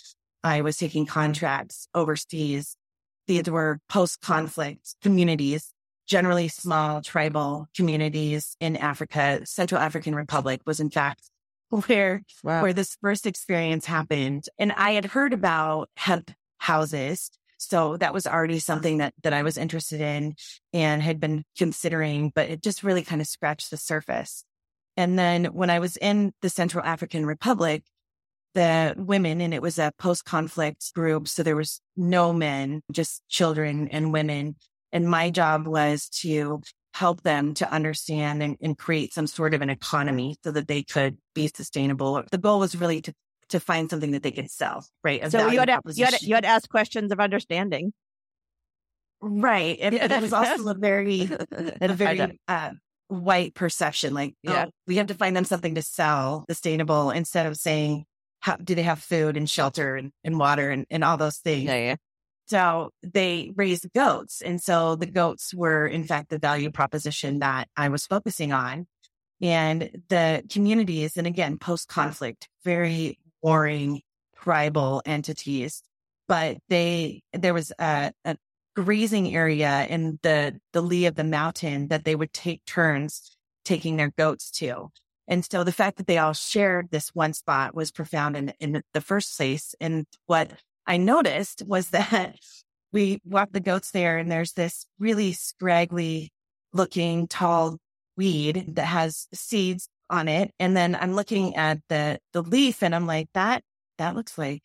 [0.44, 2.78] I was taking contracts overseas.
[3.26, 5.74] These were post conflict communities
[6.06, 9.42] generally small tribal communities in Africa.
[9.46, 11.24] Central African Republic was in fact
[11.70, 12.62] where Wow.
[12.62, 14.48] where this first experience happened.
[14.60, 17.32] And I had heard about hemp houses.
[17.58, 18.62] So that was already uh-huh.
[18.62, 20.36] something that, that I was interested in
[20.74, 24.44] and had been considering, but it just really kind of scratched the surface.
[24.96, 27.84] And then when I was in the Central African Republic,
[28.54, 31.28] the women, and it was a post conflict group.
[31.28, 34.56] So there was no men, just children and women.
[34.92, 36.62] And my job was to
[36.94, 40.84] help them to understand and, and create some sort of an economy so that they
[40.84, 42.24] could be sustainable.
[42.30, 43.14] The goal was really to
[43.50, 45.30] to find something that they could sell, right?
[45.32, 47.94] So you had, to, you, had to, you had to ask questions of understanding.
[49.22, 49.78] Right.
[49.80, 52.72] And it was also a very, a very uh,
[53.08, 54.14] white perception.
[54.14, 54.66] Like, Yeah.
[54.68, 58.06] oh, we have to find them something to sell sustainable instead of saying,
[58.42, 61.64] how, do they have food and shelter and, and water and, and all those things?
[61.64, 61.96] Yeah, yeah.
[62.48, 64.42] So they raised goats.
[64.42, 68.86] And so the goats were, in fact, the value proposition that I was focusing on.
[69.42, 74.02] And the communities, and again, post conflict, very warring
[74.38, 75.84] tribal entities,
[76.28, 78.38] but they, there was a, a
[78.76, 83.98] grazing area in the, the lee of the mountain that they would take turns taking
[83.98, 84.90] their goats to.
[85.28, 88.84] And so the fact that they all shared this one spot was profound in, in
[88.94, 89.74] the first place.
[89.80, 90.52] And what
[90.86, 92.36] I noticed was that
[92.92, 96.32] we walked the goats there and there's this really scraggly
[96.74, 97.78] looking tall
[98.16, 100.52] weed that has seeds on it.
[100.60, 101.60] And then I'm looking oh.
[101.60, 103.64] at the, the leaf and I'm like, that,
[103.98, 104.62] that looks like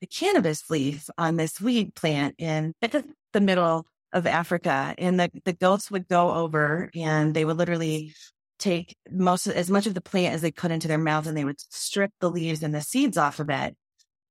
[0.00, 2.74] the cannabis leaf on this weed plant in
[3.32, 4.94] the middle of Africa.
[4.98, 8.14] And the, the goats would go over and they would literally
[8.58, 11.36] take most of, as much of the plant as they could into their mouths and
[11.36, 13.76] they would strip the leaves and the seeds off of it.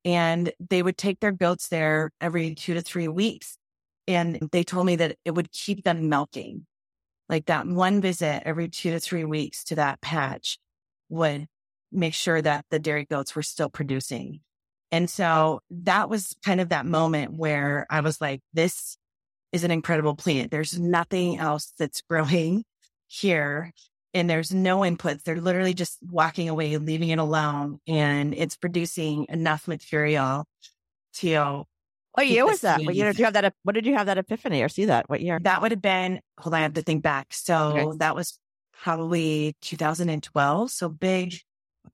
[0.05, 3.57] And they would take their goats there every two to three weeks.
[4.07, 6.65] And they told me that it would keep them milking.
[7.29, 10.57] Like that one visit every two to three weeks to that patch
[11.09, 11.47] would
[11.91, 14.41] make sure that the dairy goats were still producing.
[14.91, 18.97] And so that was kind of that moment where I was like, this
[19.51, 20.51] is an incredible plant.
[20.51, 22.63] There's nothing else that's growing
[23.07, 23.71] here
[24.13, 25.23] and there's no inputs.
[25.23, 27.79] They're literally just walking away, leaving it alone.
[27.87, 30.45] And it's producing enough material
[31.15, 31.65] to
[32.19, 32.83] What year was that?
[32.83, 33.53] What year did you have that?
[33.63, 35.09] What did you have that epiphany or see that?
[35.09, 35.39] What year?
[35.41, 37.27] that would have been, hold on, I have to think back.
[37.31, 37.97] So Okay.
[37.99, 38.37] that was
[38.73, 40.69] probably 2012.
[40.69, 41.35] So big,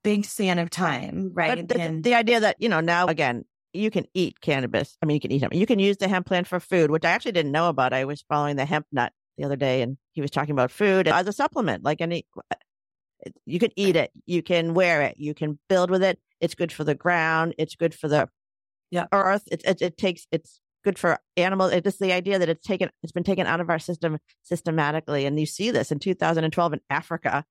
[0.04, 1.68] big span of time, right?
[1.68, 4.98] The, and the idea that, you know, now again, you can eat cannabis.
[5.04, 5.54] I mean, you can eat hemp.
[5.54, 7.94] You can use the hemp plant for food, which I actually didn't know about.
[7.94, 11.08] I was following the hemp nut the other day and he was talking about food
[11.08, 12.26] as a supplement, like any,
[13.46, 16.20] you can eat it, you can wear it, you can build with it.
[16.40, 17.54] It's good for the ground.
[17.58, 18.30] It's good for the
[18.96, 19.08] Yeah.
[19.12, 19.44] earth.
[19.52, 21.74] It, it, it takes, it's good for animals.
[21.74, 25.26] It's just the idea that it's taken, it's been taken out of our system systematically.
[25.26, 27.44] And you see this in 2012 in Africa.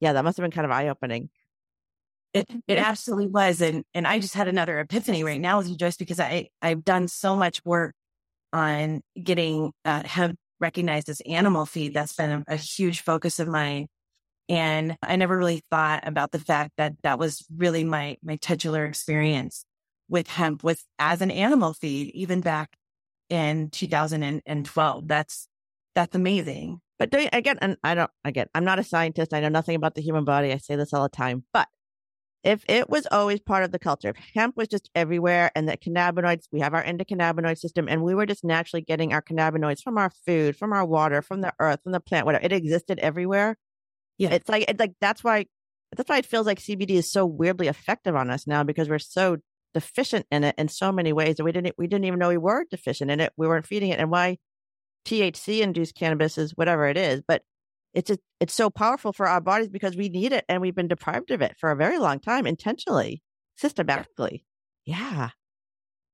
[0.00, 1.30] Yeah, that must have been kind of eye opening.
[2.34, 5.76] It it absolutely was, and and I just had another epiphany right now with you,
[5.76, 7.94] Joyce, because I I've done so much work
[8.52, 11.94] on getting uh, hemp recognized as animal feed.
[11.94, 13.86] That's been a, a huge focus of mine,
[14.48, 18.84] and I never really thought about the fact that that was really my my titular
[18.84, 19.64] experience
[20.08, 22.76] with hemp with as an animal feed, even back
[23.30, 25.08] in 2012.
[25.08, 25.48] That's
[25.94, 26.80] that's amazing.
[26.98, 29.34] But you, again, and I don't, again, I'm not a scientist.
[29.34, 30.52] I know nothing about the human body.
[30.52, 31.44] I say this all the time.
[31.52, 31.68] But
[32.44, 35.82] if it was always part of the culture, if hemp was just everywhere and that
[35.82, 39.98] cannabinoids, we have our endocannabinoid system and we were just naturally getting our cannabinoids from
[39.98, 43.56] our food, from our water, from the earth, from the plant, whatever, it existed everywhere.
[44.18, 44.30] Yeah.
[44.30, 45.46] It's like, it's like, that's why,
[45.96, 48.98] that's why it feels like CBD is so weirdly effective on us now because we're
[48.98, 49.38] so
[49.74, 52.38] deficient in it in so many ways that we didn't, we didn't even know we
[52.38, 53.32] were deficient in it.
[53.36, 53.98] We weren't feeding it.
[53.98, 54.38] And why
[55.04, 57.42] THC induced cannabis is whatever it is, but
[57.92, 60.88] it's a, it's so powerful for our bodies because we need it and we've been
[60.88, 63.22] deprived of it for a very long time, intentionally,
[63.56, 64.44] systematically.
[64.84, 65.30] Yeah.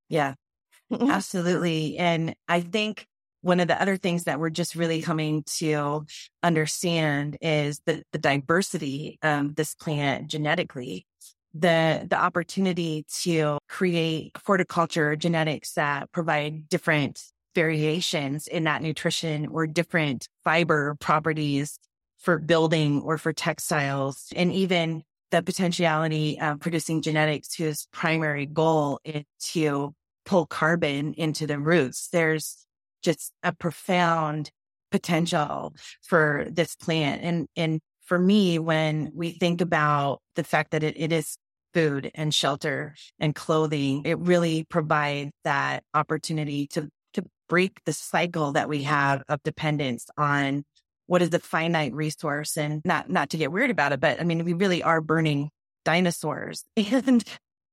[0.09, 0.35] Yeah.
[0.91, 1.97] Absolutely.
[1.97, 3.07] And I think
[3.41, 6.05] one of the other things that we're just really coming to
[6.43, 11.07] understand is the, the diversity of this plant genetically,
[11.53, 17.23] the, the opportunity to create horticulture genetics that provide different
[17.53, 21.77] variations in that nutrition or different fiber properties
[22.17, 28.99] for building or for textiles and even the potentiality of producing genetics whose primary goal
[29.03, 29.93] is to
[30.25, 32.09] pull carbon into the roots.
[32.11, 32.65] There's
[33.01, 34.51] just a profound
[34.91, 35.73] potential
[36.03, 37.21] for this plant.
[37.23, 37.79] And, and
[38.11, 41.37] for me, when we think about the fact that it, it is
[41.73, 48.51] food and shelter and clothing, it really provides that opportunity to, to break the cycle
[48.51, 50.65] that we have of dependence on
[51.07, 54.25] what is the finite resource and not, not to get weird about it, but I
[54.25, 55.49] mean, we really are burning
[55.85, 56.65] dinosaurs.
[56.75, 57.23] And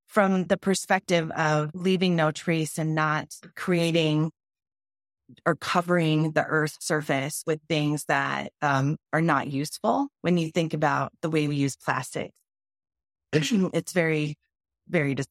[0.07, 4.31] from the perspective of leaving no trace and not creating
[5.45, 10.75] or covering the earth's surface with things that um, are not useful when you think
[10.75, 12.33] about the way we use plastic.
[13.33, 14.37] it's very,
[14.89, 15.27] very dis-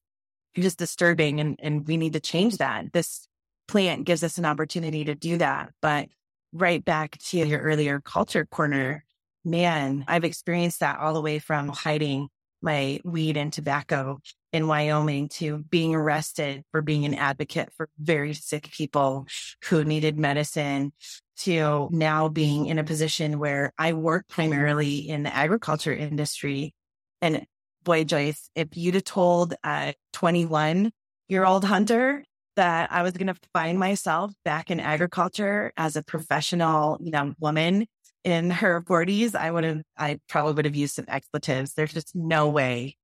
[0.55, 2.93] just disturbing and, and we need to change that.
[2.93, 3.27] This
[3.67, 5.71] plant gives us an opportunity to do that.
[5.81, 6.09] But
[6.53, 9.03] right back to your earlier culture corner,
[9.43, 12.29] man, I've experienced that all the way from hiding
[12.61, 14.19] my weed and tobacco
[14.53, 19.25] in Wyoming to being arrested for being an advocate for very sick people
[19.65, 20.93] who needed medicine
[21.37, 26.73] to now being in a position where I work primarily in the agriculture industry.
[27.21, 27.45] And
[27.83, 30.91] boy, Joyce, if you'd have told a 21
[31.27, 32.23] year old hunter
[32.55, 36.99] that I was going to find myself back in agriculture as a professional,
[37.39, 37.85] woman
[38.23, 41.73] in her 40s, I would have, I probably would have used some expletives.
[41.73, 42.97] There's just no way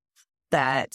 [0.50, 0.92] that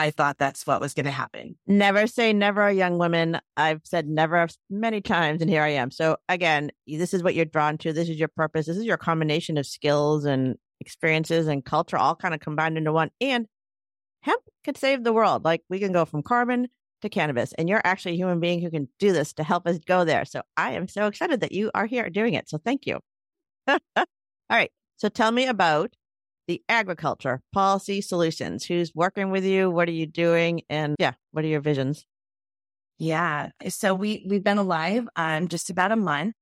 [0.00, 1.56] I thought that's what was going to happen.
[1.66, 3.38] Never say never, young women.
[3.58, 5.90] I've said never many times, and here I am.
[5.90, 7.92] So, again, this is what you're drawn to.
[7.92, 8.64] This is your purpose.
[8.64, 12.94] This is your combination of skills and experiences and culture all kind of combined into
[12.94, 13.10] one.
[13.20, 13.46] And
[14.22, 15.44] hemp could save the world.
[15.44, 16.68] Like, we can go from carbon
[17.02, 19.76] to cannabis, and you're actually a human being who can do this to help us
[19.86, 20.24] go there.
[20.24, 22.48] So, I am so excited that you are here doing it.
[22.48, 23.00] So, thank you.
[23.68, 23.78] All
[24.48, 24.72] right.
[24.96, 25.94] So tell me about
[26.50, 28.64] the agriculture policy solutions.
[28.64, 29.70] Who's working with you?
[29.70, 30.62] What are you doing?
[30.68, 32.04] And yeah, what are your visions?
[32.98, 33.50] Yeah.
[33.68, 36.34] So we, we've been alive um, just about a month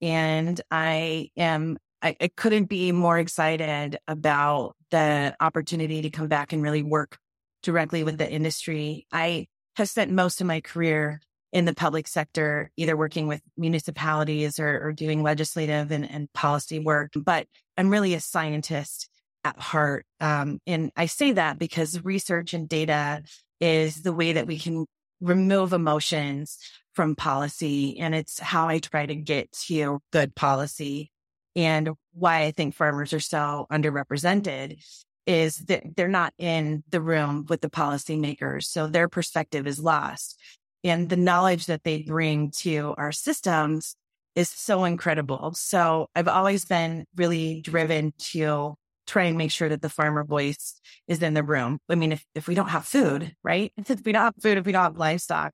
[0.00, 6.52] and I am, I, I couldn't be more excited about the opportunity to come back
[6.52, 7.18] and really work
[7.64, 9.08] directly with the industry.
[9.12, 11.20] I have spent most of my career
[11.52, 16.78] in the public sector, either working with municipalities or, or doing legislative and, and, policy
[16.78, 17.10] work.
[17.16, 19.09] But I'm really a scientist
[19.44, 20.06] at heart.
[20.20, 23.22] Um, and I say that because research and data
[23.60, 24.86] is the way that we can
[25.20, 26.58] remove emotions
[26.94, 27.98] from policy.
[27.98, 31.10] And it's how I try to get to good policy.
[31.56, 34.82] And why I think farmers are so underrepresented
[35.26, 38.64] is that they're not in the room with the policymakers.
[38.64, 40.38] So their perspective is lost
[40.82, 43.96] and the knowledge that they bring to our systems
[44.34, 45.52] is so incredible.
[45.54, 48.74] So I've always been really driven to
[49.10, 51.80] try and make sure that the farmer voice is in the room.
[51.88, 53.72] I mean, if, if we don't have food, right?
[53.88, 55.52] If we don't have food, if we don't have livestock,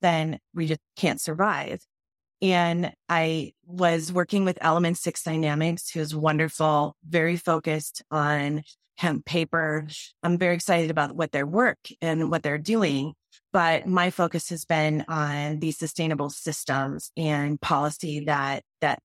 [0.00, 1.80] then we just can't survive.
[2.40, 8.62] And I was working with Element Six Dynamics, who's wonderful, very focused on
[8.96, 9.86] hemp paper.
[10.22, 13.14] I'm very excited about what their work and what they're doing.
[13.52, 19.00] But my focus has been on these sustainable systems and policy that, that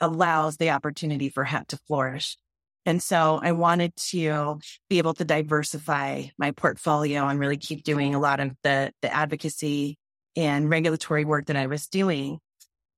[0.00, 2.36] allows the opportunity for hemp to flourish.
[2.84, 4.58] And so I wanted to
[4.88, 9.14] be able to diversify my portfolio and really keep doing a lot of the, the
[9.14, 9.98] advocacy
[10.36, 12.38] and regulatory work that I was doing.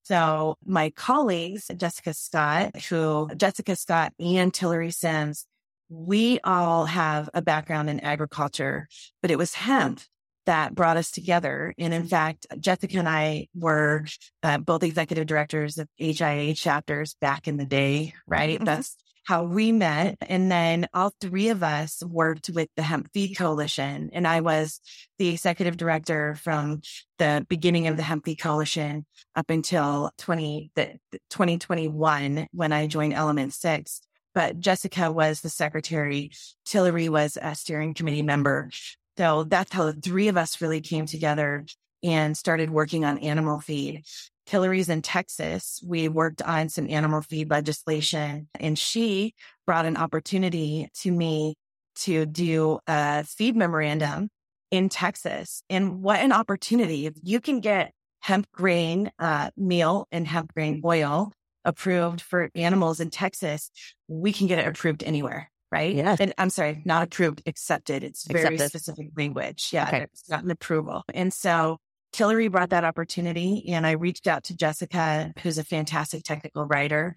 [0.05, 5.47] So my colleagues, Jessica Scott, who Jessica Scott and Tillery Sims,
[5.89, 8.89] we all have a background in agriculture,
[9.23, 10.01] but it was hemp
[10.47, 11.75] that brought us together.
[11.79, 14.05] And in fact, Jessica and I were
[14.43, 18.57] uh, both executive directors of HIA chapters back in the day, right?
[18.57, 18.65] Mm-hmm.
[18.65, 20.17] That's how we met.
[20.21, 24.11] And then all three of us worked with the Hemp Feed Coalition.
[24.13, 24.81] And I was
[25.19, 26.83] the executive director from
[27.19, 30.99] the beginning of the Hemp Feed Coalition up until 20, the,
[31.31, 34.01] 2021 when I joined Element Six.
[34.35, 36.33] But Jessica was the secretary.
[36.65, 38.71] Tillery was a steering committee member.
[39.17, 41.65] So that's how the three of us really came together
[42.03, 44.05] and started working on animal feed.
[44.47, 45.83] Tillery's in Texas.
[45.87, 49.35] We worked on some animal feed legislation and she
[49.67, 51.55] brought an opportunity to me
[51.97, 54.29] to do a feed memorandum
[54.71, 55.63] in Texas.
[55.71, 57.07] And what an opportunity.
[57.07, 61.33] If you can get hemp grain uh, meal and hemp grain oil
[61.65, 63.71] approved for animals in Texas,
[64.09, 65.97] we can get it approved anywhere right?
[65.97, 66.21] Yes.
[66.21, 68.05] And I'm sorry, not approved, accepted.
[68.05, 68.69] It's very accepted.
[68.69, 69.71] specific language.
[69.73, 69.89] Yeah.
[69.89, 70.03] Okay.
[70.03, 71.03] It's not an approval.
[71.13, 71.79] And so
[72.15, 77.17] Tillery brought that opportunity and I reached out to Jessica, who's a fantastic technical writer.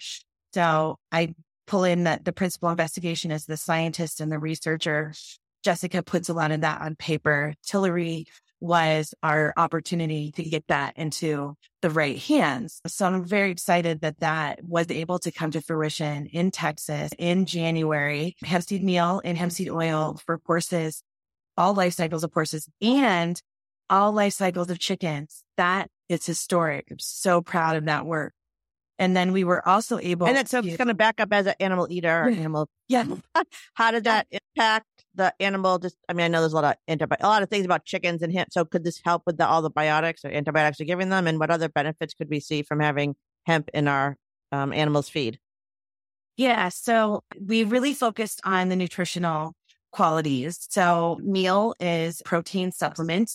[0.55, 1.35] So I
[1.67, 5.13] pull in that the principal investigation as the scientist and the researcher.
[5.63, 7.53] Jessica puts a lot of that on paper.
[7.63, 8.25] Tillery
[8.59, 12.81] was our opportunity to get that into the right hands.
[12.87, 17.45] So I'm very excited that that was able to come to fruition in Texas in
[17.45, 18.35] January.
[18.43, 21.03] Hempseed meal and hempseed oil for horses,
[21.55, 23.39] all life cycles of horses and
[23.89, 25.43] all life cycles of chickens.
[25.57, 26.87] That is historic.
[26.91, 28.33] I'm so proud of that work.
[28.99, 31.31] And then we were also able And then so to, it's going to back up
[31.31, 32.67] as an animal eater or animal.
[32.87, 33.05] yeah,
[33.75, 34.25] How did that
[34.55, 35.77] impact the animal?
[35.77, 37.85] Just, I mean, I know there's a lot of antibi- a lot of things about
[37.85, 38.49] chickens and hemp.
[38.51, 41.27] So could this help with the, all the biotics or antibiotics you're giving them?
[41.27, 43.15] And what other benefits could we see from having
[43.45, 44.17] hemp in our
[44.51, 45.37] um, animals' feed?
[46.35, 46.69] Yeah.
[46.69, 49.53] So we really focused on the nutritional
[49.91, 50.65] qualities.
[50.69, 53.31] So meal is protein supplement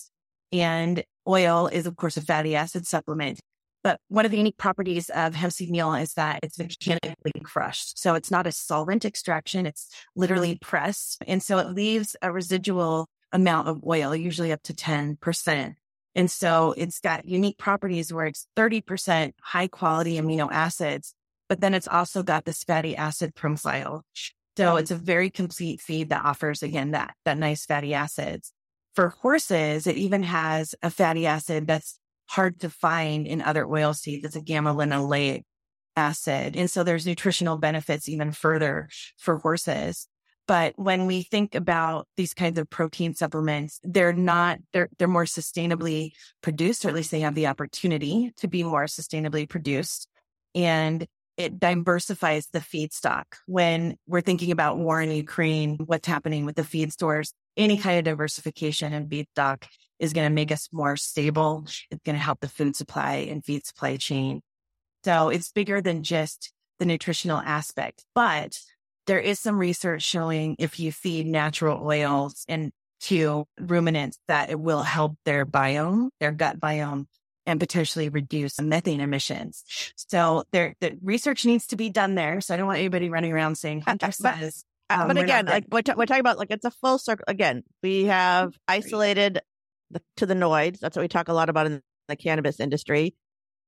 [0.53, 3.39] and oil is of course a fatty acid supplement.
[3.83, 7.99] But one of the unique properties of hemp seed meal is that it's mechanically crushed.
[7.99, 9.65] So it's not a solvent extraction.
[9.65, 11.21] It's literally pressed.
[11.27, 15.73] And so it leaves a residual amount of oil, usually up to 10%.
[16.15, 21.13] And so it's got unique properties where it's 30% high quality amino acids
[21.53, 24.03] but then it's also got this fatty acid profile.
[24.57, 28.51] So it's a very complete feed that offers again that that nice fatty acids.
[28.95, 33.93] For horses, it even has a fatty acid that's hard to find in other oil
[33.93, 34.25] seeds.
[34.25, 35.43] It's a gamma linoleic
[35.95, 36.55] acid.
[36.55, 40.07] And so there's nutritional benefits even further for horses.
[40.45, 45.25] But when we think about these kinds of protein supplements, they're not, they're, they're more
[45.25, 50.07] sustainably produced, or at least they have the opportunity to be more sustainably produced.
[50.53, 51.07] And
[51.37, 53.25] it diversifies the feedstock.
[53.45, 57.99] When we're thinking about war in Ukraine, what's happening with the feed stores, any kind
[57.99, 59.65] of diversification in feedstock
[59.99, 61.63] is going to make us more stable.
[61.91, 64.41] It's going to help the food supply and feed supply chain.
[65.03, 68.57] So it's bigger than just the nutritional aspect, but
[69.05, 72.71] there is some research showing if you feed natural oils and
[73.01, 77.05] to ruminants that it will help their biome, their gut biome
[77.45, 79.63] and potentially reduce methane emissions.
[79.95, 82.41] So there, the research needs to be done there.
[82.41, 84.65] So I don't want anybody running around saying Hunter but- says.
[84.89, 87.23] Uh, um, but again, like we're, ta- we're talking about, like it's a full circle.
[87.27, 89.39] Again, we have isolated
[89.91, 90.79] the, to the noids.
[90.79, 93.15] That's what we talk a lot about in the cannabis industry.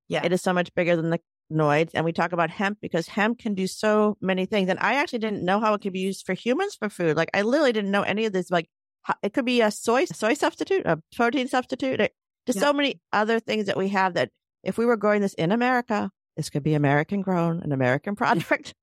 [0.08, 0.20] Yeah.
[0.24, 1.18] It is so much bigger than the
[1.50, 1.92] noids.
[1.94, 4.68] And we talk about hemp because hemp can do so many things.
[4.68, 7.16] And I actually didn't know how it could be used for humans for food.
[7.16, 8.50] Like I literally didn't know any of this.
[8.50, 8.68] Like
[9.22, 12.00] it could be a soy, soy substitute, a protein substitute.
[12.46, 12.62] Just Yeah.
[12.66, 14.30] so many other things that we have that
[14.62, 18.74] if we were growing this in America, this could be American grown, an American product.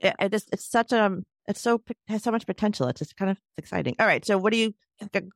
[0.00, 2.88] It, it just, it's such a, it's so, it has so much potential.
[2.88, 3.94] It's just kind of exciting.
[3.98, 4.24] All right.
[4.24, 4.74] So what do you,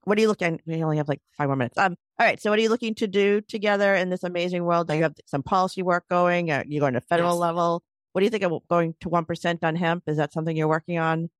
[0.05, 1.79] what are you looking, we only have like five more minutes.
[1.79, 2.41] Um, all right.
[2.41, 4.91] So what are you looking to do together in this amazing world?
[4.93, 6.51] You have some policy work going?
[6.51, 7.41] Uh, you're going to federal Yes.
[7.41, 7.83] level.
[8.13, 10.05] What do you think of going to 1% on hemp?
[10.09, 11.31] Is that something you're working on?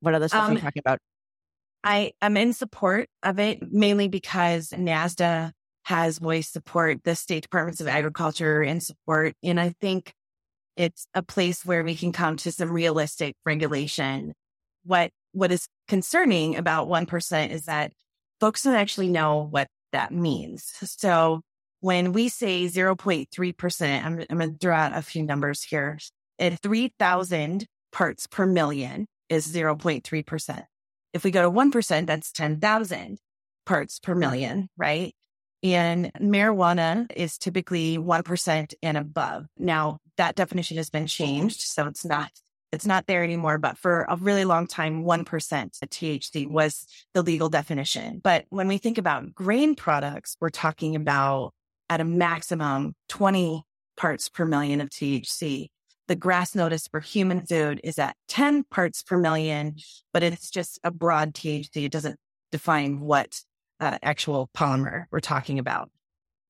[0.00, 1.00] What other stuff are you Um, talking about?
[1.82, 5.52] I am in support of it mainly because NASDA
[5.90, 9.34] has voiced support, the state departments of agriculture in support.
[9.42, 10.12] And I think
[10.76, 14.34] it's a place where we can come to some realistic regulation.
[14.84, 17.92] What, what is concerning about 1% is that
[18.38, 20.72] folks don't actually know what that means.
[20.84, 21.40] So
[21.80, 25.98] when we say 0.3%, I'm, I'm going to throw out a few numbers here.
[26.38, 30.64] At 3,000 parts per million is 0.3%.
[31.12, 33.18] If we go to 1%, that's 10,000
[33.66, 35.12] parts per million, right?
[35.62, 39.46] And marijuana is typically 1% and above.
[39.58, 41.60] Now that definition has been changed.
[41.60, 42.30] So it's not,
[42.72, 43.58] it's not there anymore.
[43.58, 48.20] But for a really long time, 1% THC was the legal definition.
[48.22, 51.52] But when we think about grain products, we're talking about
[51.90, 53.64] at a maximum 20
[53.96, 55.68] parts per million of THC.
[56.08, 59.76] The GRAS notice for human food is at 10 parts per million,
[60.12, 61.84] but it's just a broad THC.
[61.84, 62.18] It doesn't
[62.50, 63.42] define what
[63.80, 65.90] uh, actual polymer we're talking about.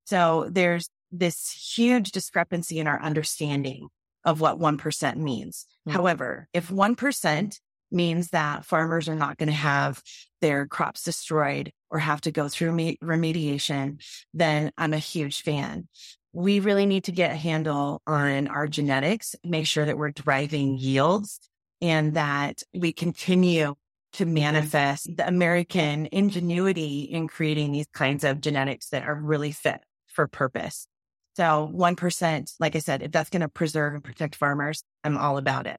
[0.04, 3.88] So there's this huge discrepancy in our understanding
[4.24, 5.66] of what 1% means.
[5.86, 5.92] Hmm.
[5.92, 7.58] However, if 1%
[7.90, 10.02] means that farmers are not going to have
[10.40, 14.02] their crops destroyed or have to go through me- remediation,
[14.32, 15.88] then I'm a huge fan.
[16.32, 20.78] We really need to get a handle on our genetics, make sure that we're driving
[20.78, 21.40] yields
[21.80, 23.74] and that we continue
[24.12, 29.80] to manifest the American ingenuity in creating these kinds of genetics that are really fit
[30.06, 30.88] for purpose.
[31.36, 35.38] So 1%, like I said, if that's going to preserve and protect farmers, I'm all
[35.38, 35.78] about it.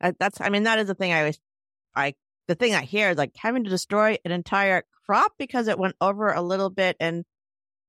[0.00, 1.38] Uh, That's, I mean, that is the thing I always,
[1.94, 2.14] I,
[2.46, 5.96] the thing I hear is like having to destroy an entire crop because it went
[6.00, 7.24] over a little bit and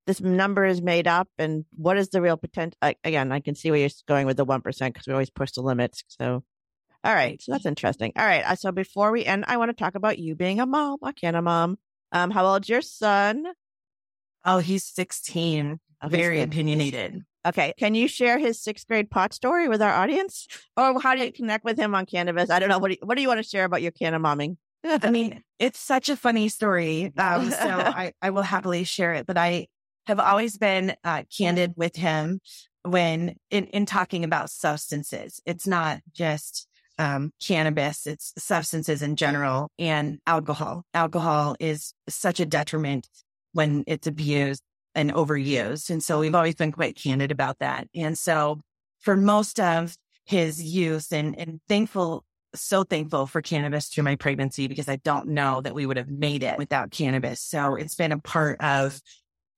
[0.08, 1.30] this number is made up.
[1.38, 2.78] And what is the real potential?
[3.04, 5.62] Again, I can see where you're going with the 1% because we always push the
[5.62, 6.04] limits.
[6.08, 6.44] So,
[7.04, 7.41] all right.
[7.41, 8.12] So that's interesting.
[8.18, 8.43] All right.
[8.45, 11.14] uh, So before we end, I want to talk about you being a mom, a
[11.14, 11.78] Canna mom.
[12.12, 13.45] Um, how old's your son?
[14.45, 16.50] Oh, he's 16, Oh, he's very good.
[16.50, 17.24] opinionated.
[17.45, 17.74] Okay.
[17.78, 20.47] Can you share his sixth grade pot story with our audience?
[20.78, 22.50] Or how do you connect with him on cannabis?
[22.50, 22.80] I don't know.
[22.80, 24.58] What do you, what do you want to share about your canna momming?
[24.84, 27.12] I mean, it's such a funny story.
[27.18, 29.68] Um, so I, I will happily share it, but I
[30.08, 32.39] have always been uh, candid with him.
[32.84, 35.41] when in, in talking about substances.
[35.45, 36.66] It's not just
[37.00, 40.84] um, cannabis, it's substances in general and alcohol.
[40.93, 43.08] Alcohol is such a detriment
[43.54, 44.62] when it's abused
[44.93, 45.89] and overused.
[45.89, 47.88] And so we've always been quite candid about that.
[47.95, 48.60] And so
[49.00, 49.95] for most of
[50.26, 55.30] his youth and, and thankful, so thankful for cannabis through my pregnancy because I don't
[55.30, 57.39] know that we would have made it without cannabis.
[57.39, 59.00] So it's been a part of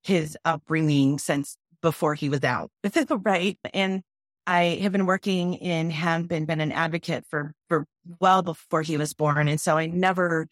[0.03, 2.69] his upbringing since before he was out.
[3.23, 3.57] right.
[3.73, 4.03] And
[4.51, 7.85] I have been working in hemp and been an advocate for, for
[8.19, 9.47] well before he was born.
[9.47, 10.47] And so I never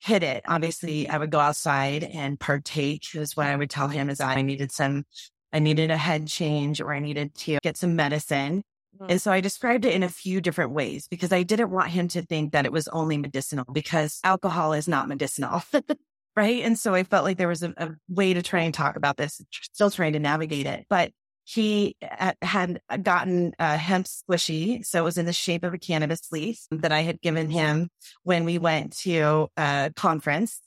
[0.00, 0.42] hit it.
[0.48, 4.42] Obviously, I would go outside and partake is what I would tell him is I
[4.42, 5.04] needed some,
[5.52, 8.64] I needed a head change or I needed to get some medicine.
[8.96, 9.12] Mm-hmm.
[9.12, 12.08] And so I described it in a few different ways because I didn't want him
[12.08, 15.62] to think that it was only medicinal because alcohol is not medicinal.
[16.36, 16.64] right.
[16.64, 19.16] And so I felt like there was a, a way to try and talk about
[19.16, 20.86] this, still trying to navigate it.
[20.90, 21.12] But
[21.44, 24.84] he uh, had uh, gotten a hemp squishy.
[24.84, 27.56] So it was in the shape of a cannabis leaf that I had given mm-hmm.
[27.56, 27.88] him
[28.22, 30.60] when we went to a conference.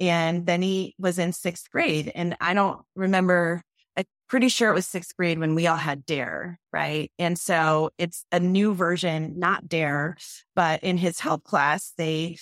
[0.00, 2.10] And then he was in sixth grade.
[2.14, 3.62] And I don't remember,
[3.96, 7.12] I'm pretty sure it was sixth grade when we all had DARE, right?
[7.18, 10.16] And so it's a new version, not DARE,
[10.56, 12.38] but in his health class, they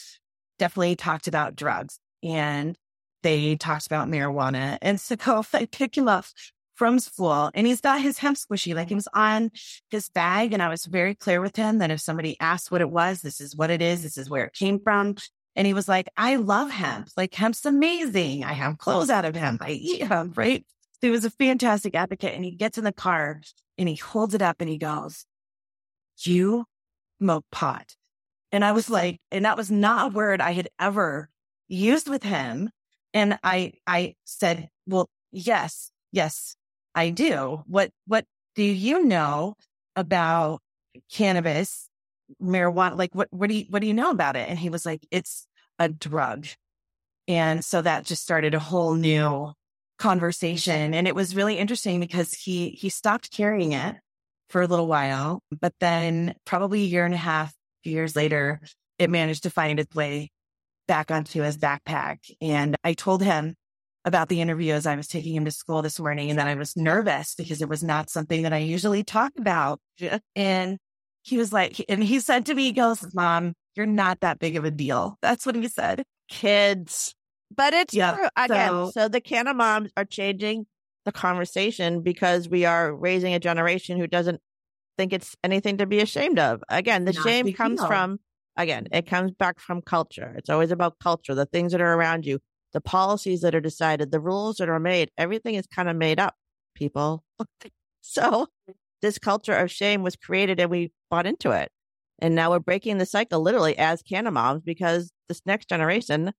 [0.59, 2.79] definitely talked about drugs and
[3.23, 4.79] they talked about marijuana.
[4.81, 5.17] And so
[5.53, 6.27] I picked him up
[6.81, 8.97] from school and he's got his hemp squishy, like he mm-hmm.
[8.97, 9.51] was on
[9.91, 10.55] his bag.
[10.55, 13.39] And I was very clear with him that if somebody asked what it was, this
[13.39, 14.03] is what it is.
[14.03, 15.17] This is where it came from.
[15.55, 17.09] And he was like, I love hemp.
[17.19, 18.45] Like hemp's amazing.
[18.45, 19.61] I have clothes out of hemp.
[19.63, 20.65] I eat hemp, right?
[20.95, 22.35] So he was a fantastic advocate.
[22.35, 23.43] And he gets in the car
[23.77, 25.27] and he holds it up and he goes,
[26.25, 26.65] you
[27.21, 27.95] smoke pot.
[28.53, 31.29] And I was like, and that was not a word I had ever
[31.69, 32.71] used with him.
[33.13, 36.57] And I, I said, well, yes, yes,
[36.95, 37.63] I do.
[37.67, 38.25] What, what
[38.55, 39.55] do you know
[39.97, 40.61] about
[41.13, 41.89] cannabis,
[42.43, 42.97] marijuana?
[42.97, 44.49] Like, what, what do you, what do you know about it?
[44.49, 45.47] And he was like, it's
[45.79, 46.47] a drug.
[47.29, 49.53] And so that just started a whole new
[49.99, 50.95] conversation.
[50.95, 53.97] And it was really interesting because he, he stopped carrying it
[54.49, 58.61] for a little while, but then probably a year and a half, years later,
[58.99, 60.31] it managed to find its way
[60.89, 62.19] back onto his backpack.
[62.41, 63.55] And I told him,
[64.05, 66.55] about the interview as I was taking him to school this morning and that I
[66.55, 69.81] was nervous because it was not something that I usually talk about.
[70.35, 70.79] And
[71.23, 74.57] he was like, and he said to me, he goes, Mom, you're not that big
[74.57, 75.19] of a deal.
[75.21, 76.05] That's what he said.
[76.29, 77.15] Kids.
[77.55, 78.17] But it's yep.
[78.17, 78.29] true.
[78.37, 80.67] Again, so, so the Canna moms are changing
[81.05, 84.41] the conversation because we are raising a generation who doesn't
[84.97, 86.63] think it's anything to be ashamed of.
[86.69, 87.89] Again, the shame comes deal.
[87.89, 88.19] from,
[88.57, 90.35] again, it comes back from culture.
[90.39, 92.39] It's always about culture, the things that are around you
[92.73, 96.21] the policies that are decided, the rules that are made, everything is kind of made
[96.21, 96.35] up,
[96.75, 97.25] people.
[98.01, 98.49] so
[99.03, 101.71] this culture of shame was created and we bought into it.
[102.21, 106.33] And now we're breaking the cycle literally as Canna moms because this next generation,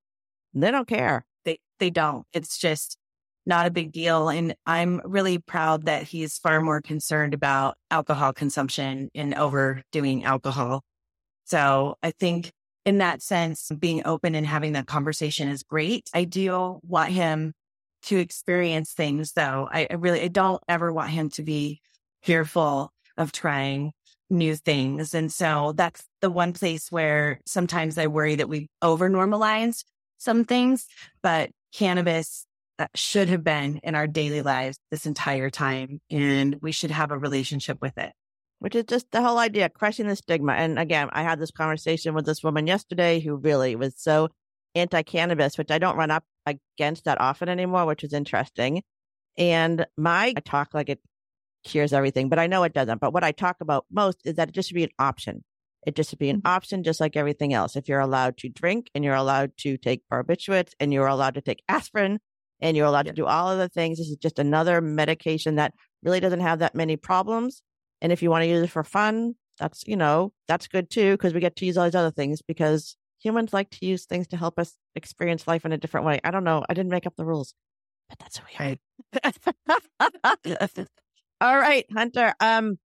[0.53, 1.25] they don't care.
[1.43, 2.25] They they don't.
[2.33, 2.97] It's just
[3.45, 4.29] not a big deal.
[4.29, 10.83] And I'm really proud that he's far more concerned about alcohol consumption and overdoing alcohol.
[11.45, 12.51] So I think
[12.85, 16.09] in that sense, being open and having that conversation is great.
[16.13, 17.53] I do want him
[18.03, 19.69] to experience things though.
[19.71, 21.81] I, I really, I don't ever want him to be
[22.23, 23.91] fearful of trying
[24.29, 25.13] new things.
[25.13, 29.83] And so that's the one place where sometimes I worry that we over normalize
[30.17, 30.87] some things,
[31.21, 32.45] but cannabis
[32.79, 37.11] uh, should have been in our daily lives this entire time and we should have
[37.11, 38.13] a relationship with it
[38.61, 40.53] which is just the whole idea, crushing the stigma.
[40.53, 44.29] And again, I had this conversation with this woman yesterday who really was so
[44.75, 48.83] anti cannabis, which I don't run up against that often anymore, which is interesting.
[49.35, 50.99] And my I talk like it
[51.63, 53.01] cures everything, but I know it doesn't.
[53.01, 55.43] But what I talk about most is that it just should be an option.
[55.87, 56.47] It just should be an mm-hmm.
[56.47, 57.75] option, just like everything else.
[57.75, 61.41] If you're allowed to drink and you're allowed to take barbiturates and you're allowed to
[61.41, 62.19] take aspirin
[62.59, 65.73] and you're allowed to do all of the things, this is just another medication that
[66.03, 67.63] really doesn't have that many problems
[68.01, 71.11] and if you want to use it for fun, that's, you know, that's good too,
[71.11, 74.27] because we get to use all these other things because humans like to use things
[74.27, 76.19] to help us experience life in a different way.
[76.23, 76.63] I don't know.
[76.67, 77.53] I didn't make up the rules,
[78.09, 78.75] but that's who we are.
[81.41, 82.33] all right, Hunter.
[82.39, 82.77] Um,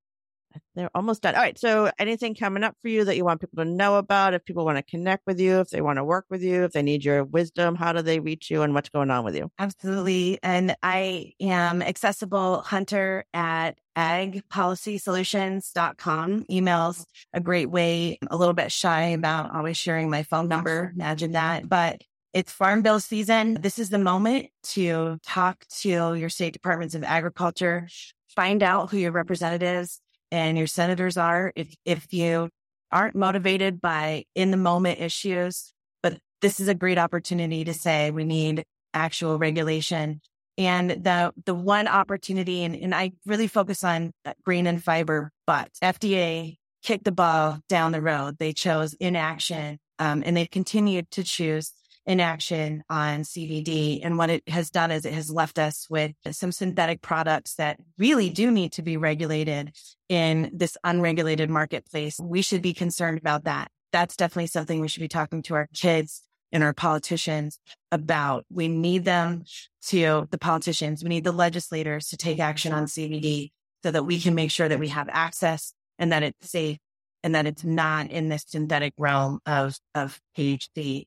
[0.74, 1.34] they're almost done.
[1.34, 1.58] All right.
[1.58, 4.34] So anything coming up for you that you want people to know about?
[4.34, 6.72] If people want to connect with you, if they want to work with you, if
[6.72, 9.50] they need your wisdom, how do they reach you and what's going on with you?
[9.58, 10.38] Absolutely.
[10.42, 16.44] And I am accessible hunter at agpolicysolutions.com.
[16.50, 18.18] Emails a great way.
[18.30, 20.92] a little bit shy about always sharing my phone number.
[20.94, 21.68] Imagine that.
[21.68, 22.02] But
[22.34, 23.58] it's farm bill season.
[23.60, 27.88] This is the moment to talk to your state departments of agriculture
[28.36, 30.00] find out who your representatives
[30.36, 31.52] and your senators are.
[31.56, 32.50] If, if you
[32.92, 35.72] aren't motivated by in the moment issues,
[36.02, 38.64] but this is a great opportunity to say we need
[38.94, 40.20] actual regulation.
[40.58, 44.12] And the, the one opportunity, and, and I really focus on
[44.44, 48.36] grain and fiber, but FDA kicked the ball down the road.
[48.38, 51.72] They chose inaction, um, and they've continued to choose
[52.06, 54.00] inaction on CBD.
[54.02, 57.80] And what it has done is it has left us with some synthetic products that
[57.98, 59.72] really do need to be regulated
[60.08, 62.18] in this unregulated marketplace.
[62.20, 63.70] We should be concerned about that.
[63.92, 67.58] That's definitely something we should be talking to our kids and our politicians
[67.90, 68.44] about.
[68.50, 69.44] We need them
[69.88, 73.50] to, the politicians, we need the legislators to take action on CBD
[73.82, 76.78] so that we can make sure that we have access and that it's safe
[77.22, 81.06] and that it's not in this synthetic realm of, of THC.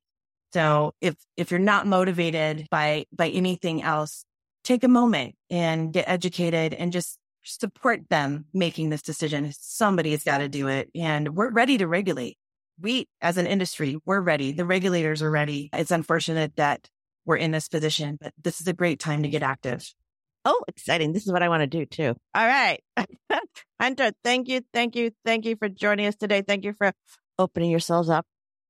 [0.54, 4.26] So if, if you're not motivated by, by anything else,
[4.64, 9.52] take a moment and get educated and just support them making this decision.
[9.60, 12.38] Somebody's got to do it and we're ready to regulate.
[12.82, 14.52] We, as an industry, we're ready.
[14.52, 15.70] The regulators are ready.
[15.74, 16.90] It's unfortunate that
[17.26, 19.94] we're in this position, but this is a great time to get active.
[20.46, 21.12] Oh, exciting.
[21.12, 22.16] This is what I want to do too.
[22.34, 22.82] All right.
[23.82, 24.62] Hunter, thank you.
[24.74, 25.12] Thank you.
[25.26, 26.42] Thank you for joining us today.
[26.42, 26.94] Thank you for
[27.38, 28.26] opening yourselves up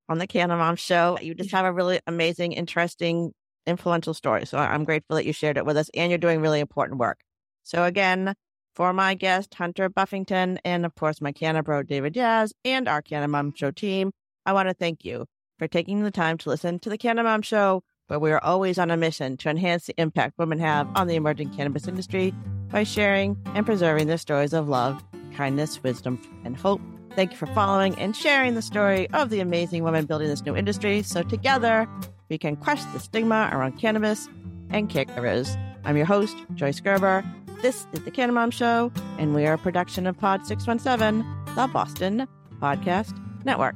[0.09, 1.17] on the Canna Mom show.
[1.21, 1.57] You just mm-hmm.
[1.57, 3.31] have a really amazing, interesting,
[3.65, 4.45] influential story.
[4.45, 7.19] So I'm grateful that you shared it with us and you're doing really important work.
[7.63, 8.33] So again,
[8.73, 13.01] for my guest, Hunter Buffington, and of course, my Canna Bro, David Yaz, and our
[13.01, 14.11] Canna Mom show team,
[14.45, 15.25] I want to thank you
[15.57, 18.79] for taking the time to listen to the Canna Mom show, where we are always
[18.79, 22.33] on a mission to enhance the impact women have on the emerging cannabis industry
[22.69, 25.03] by sharing and preserving their stories of love,
[25.35, 26.81] kindness, wisdom, and hope
[27.15, 30.55] Thank you for following and sharing the story of the amazing women building this new
[30.55, 31.87] industry so together
[32.29, 34.27] we can crush the stigma around cannabis
[34.69, 35.57] and caregivers.
[35.83, 37.23] I'm your host, Joyce Gerber.
[37.61, 41.67] This is The Canna Mom Show, and we are a production of Pod 617, the
[41.67, 42.27] Boston
[42.61, 43.75] Podcast Network.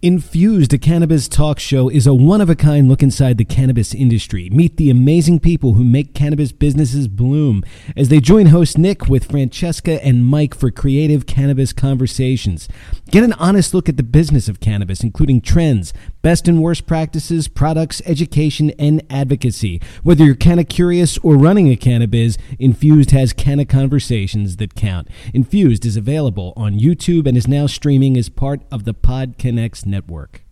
[0.00, 3.92] Infused, a cannabis talk show, is a one of a kind look inside the cannabis
[3.92, 4.48] industry.
[4.48, 7.64] Meet the amazing people who make cannabis businesses bloom
[7.96, 12.68] as they join host Nick with Francesca and Mike for creative cannabis conversations.
[13.10, 15.92] Get an honest look at the business of cannabis, including trends,
[16.22, 19.80] best and worst practices, products, education, and advocacy.
[20.04, 25.08] Whether you're canna curious or running a cannabis, Infused has canna conversations that count.
[25.34, 29.87] Infused is available on YouTube and is now streaming as part of the Pod Connects
[29.88, 30.44] network.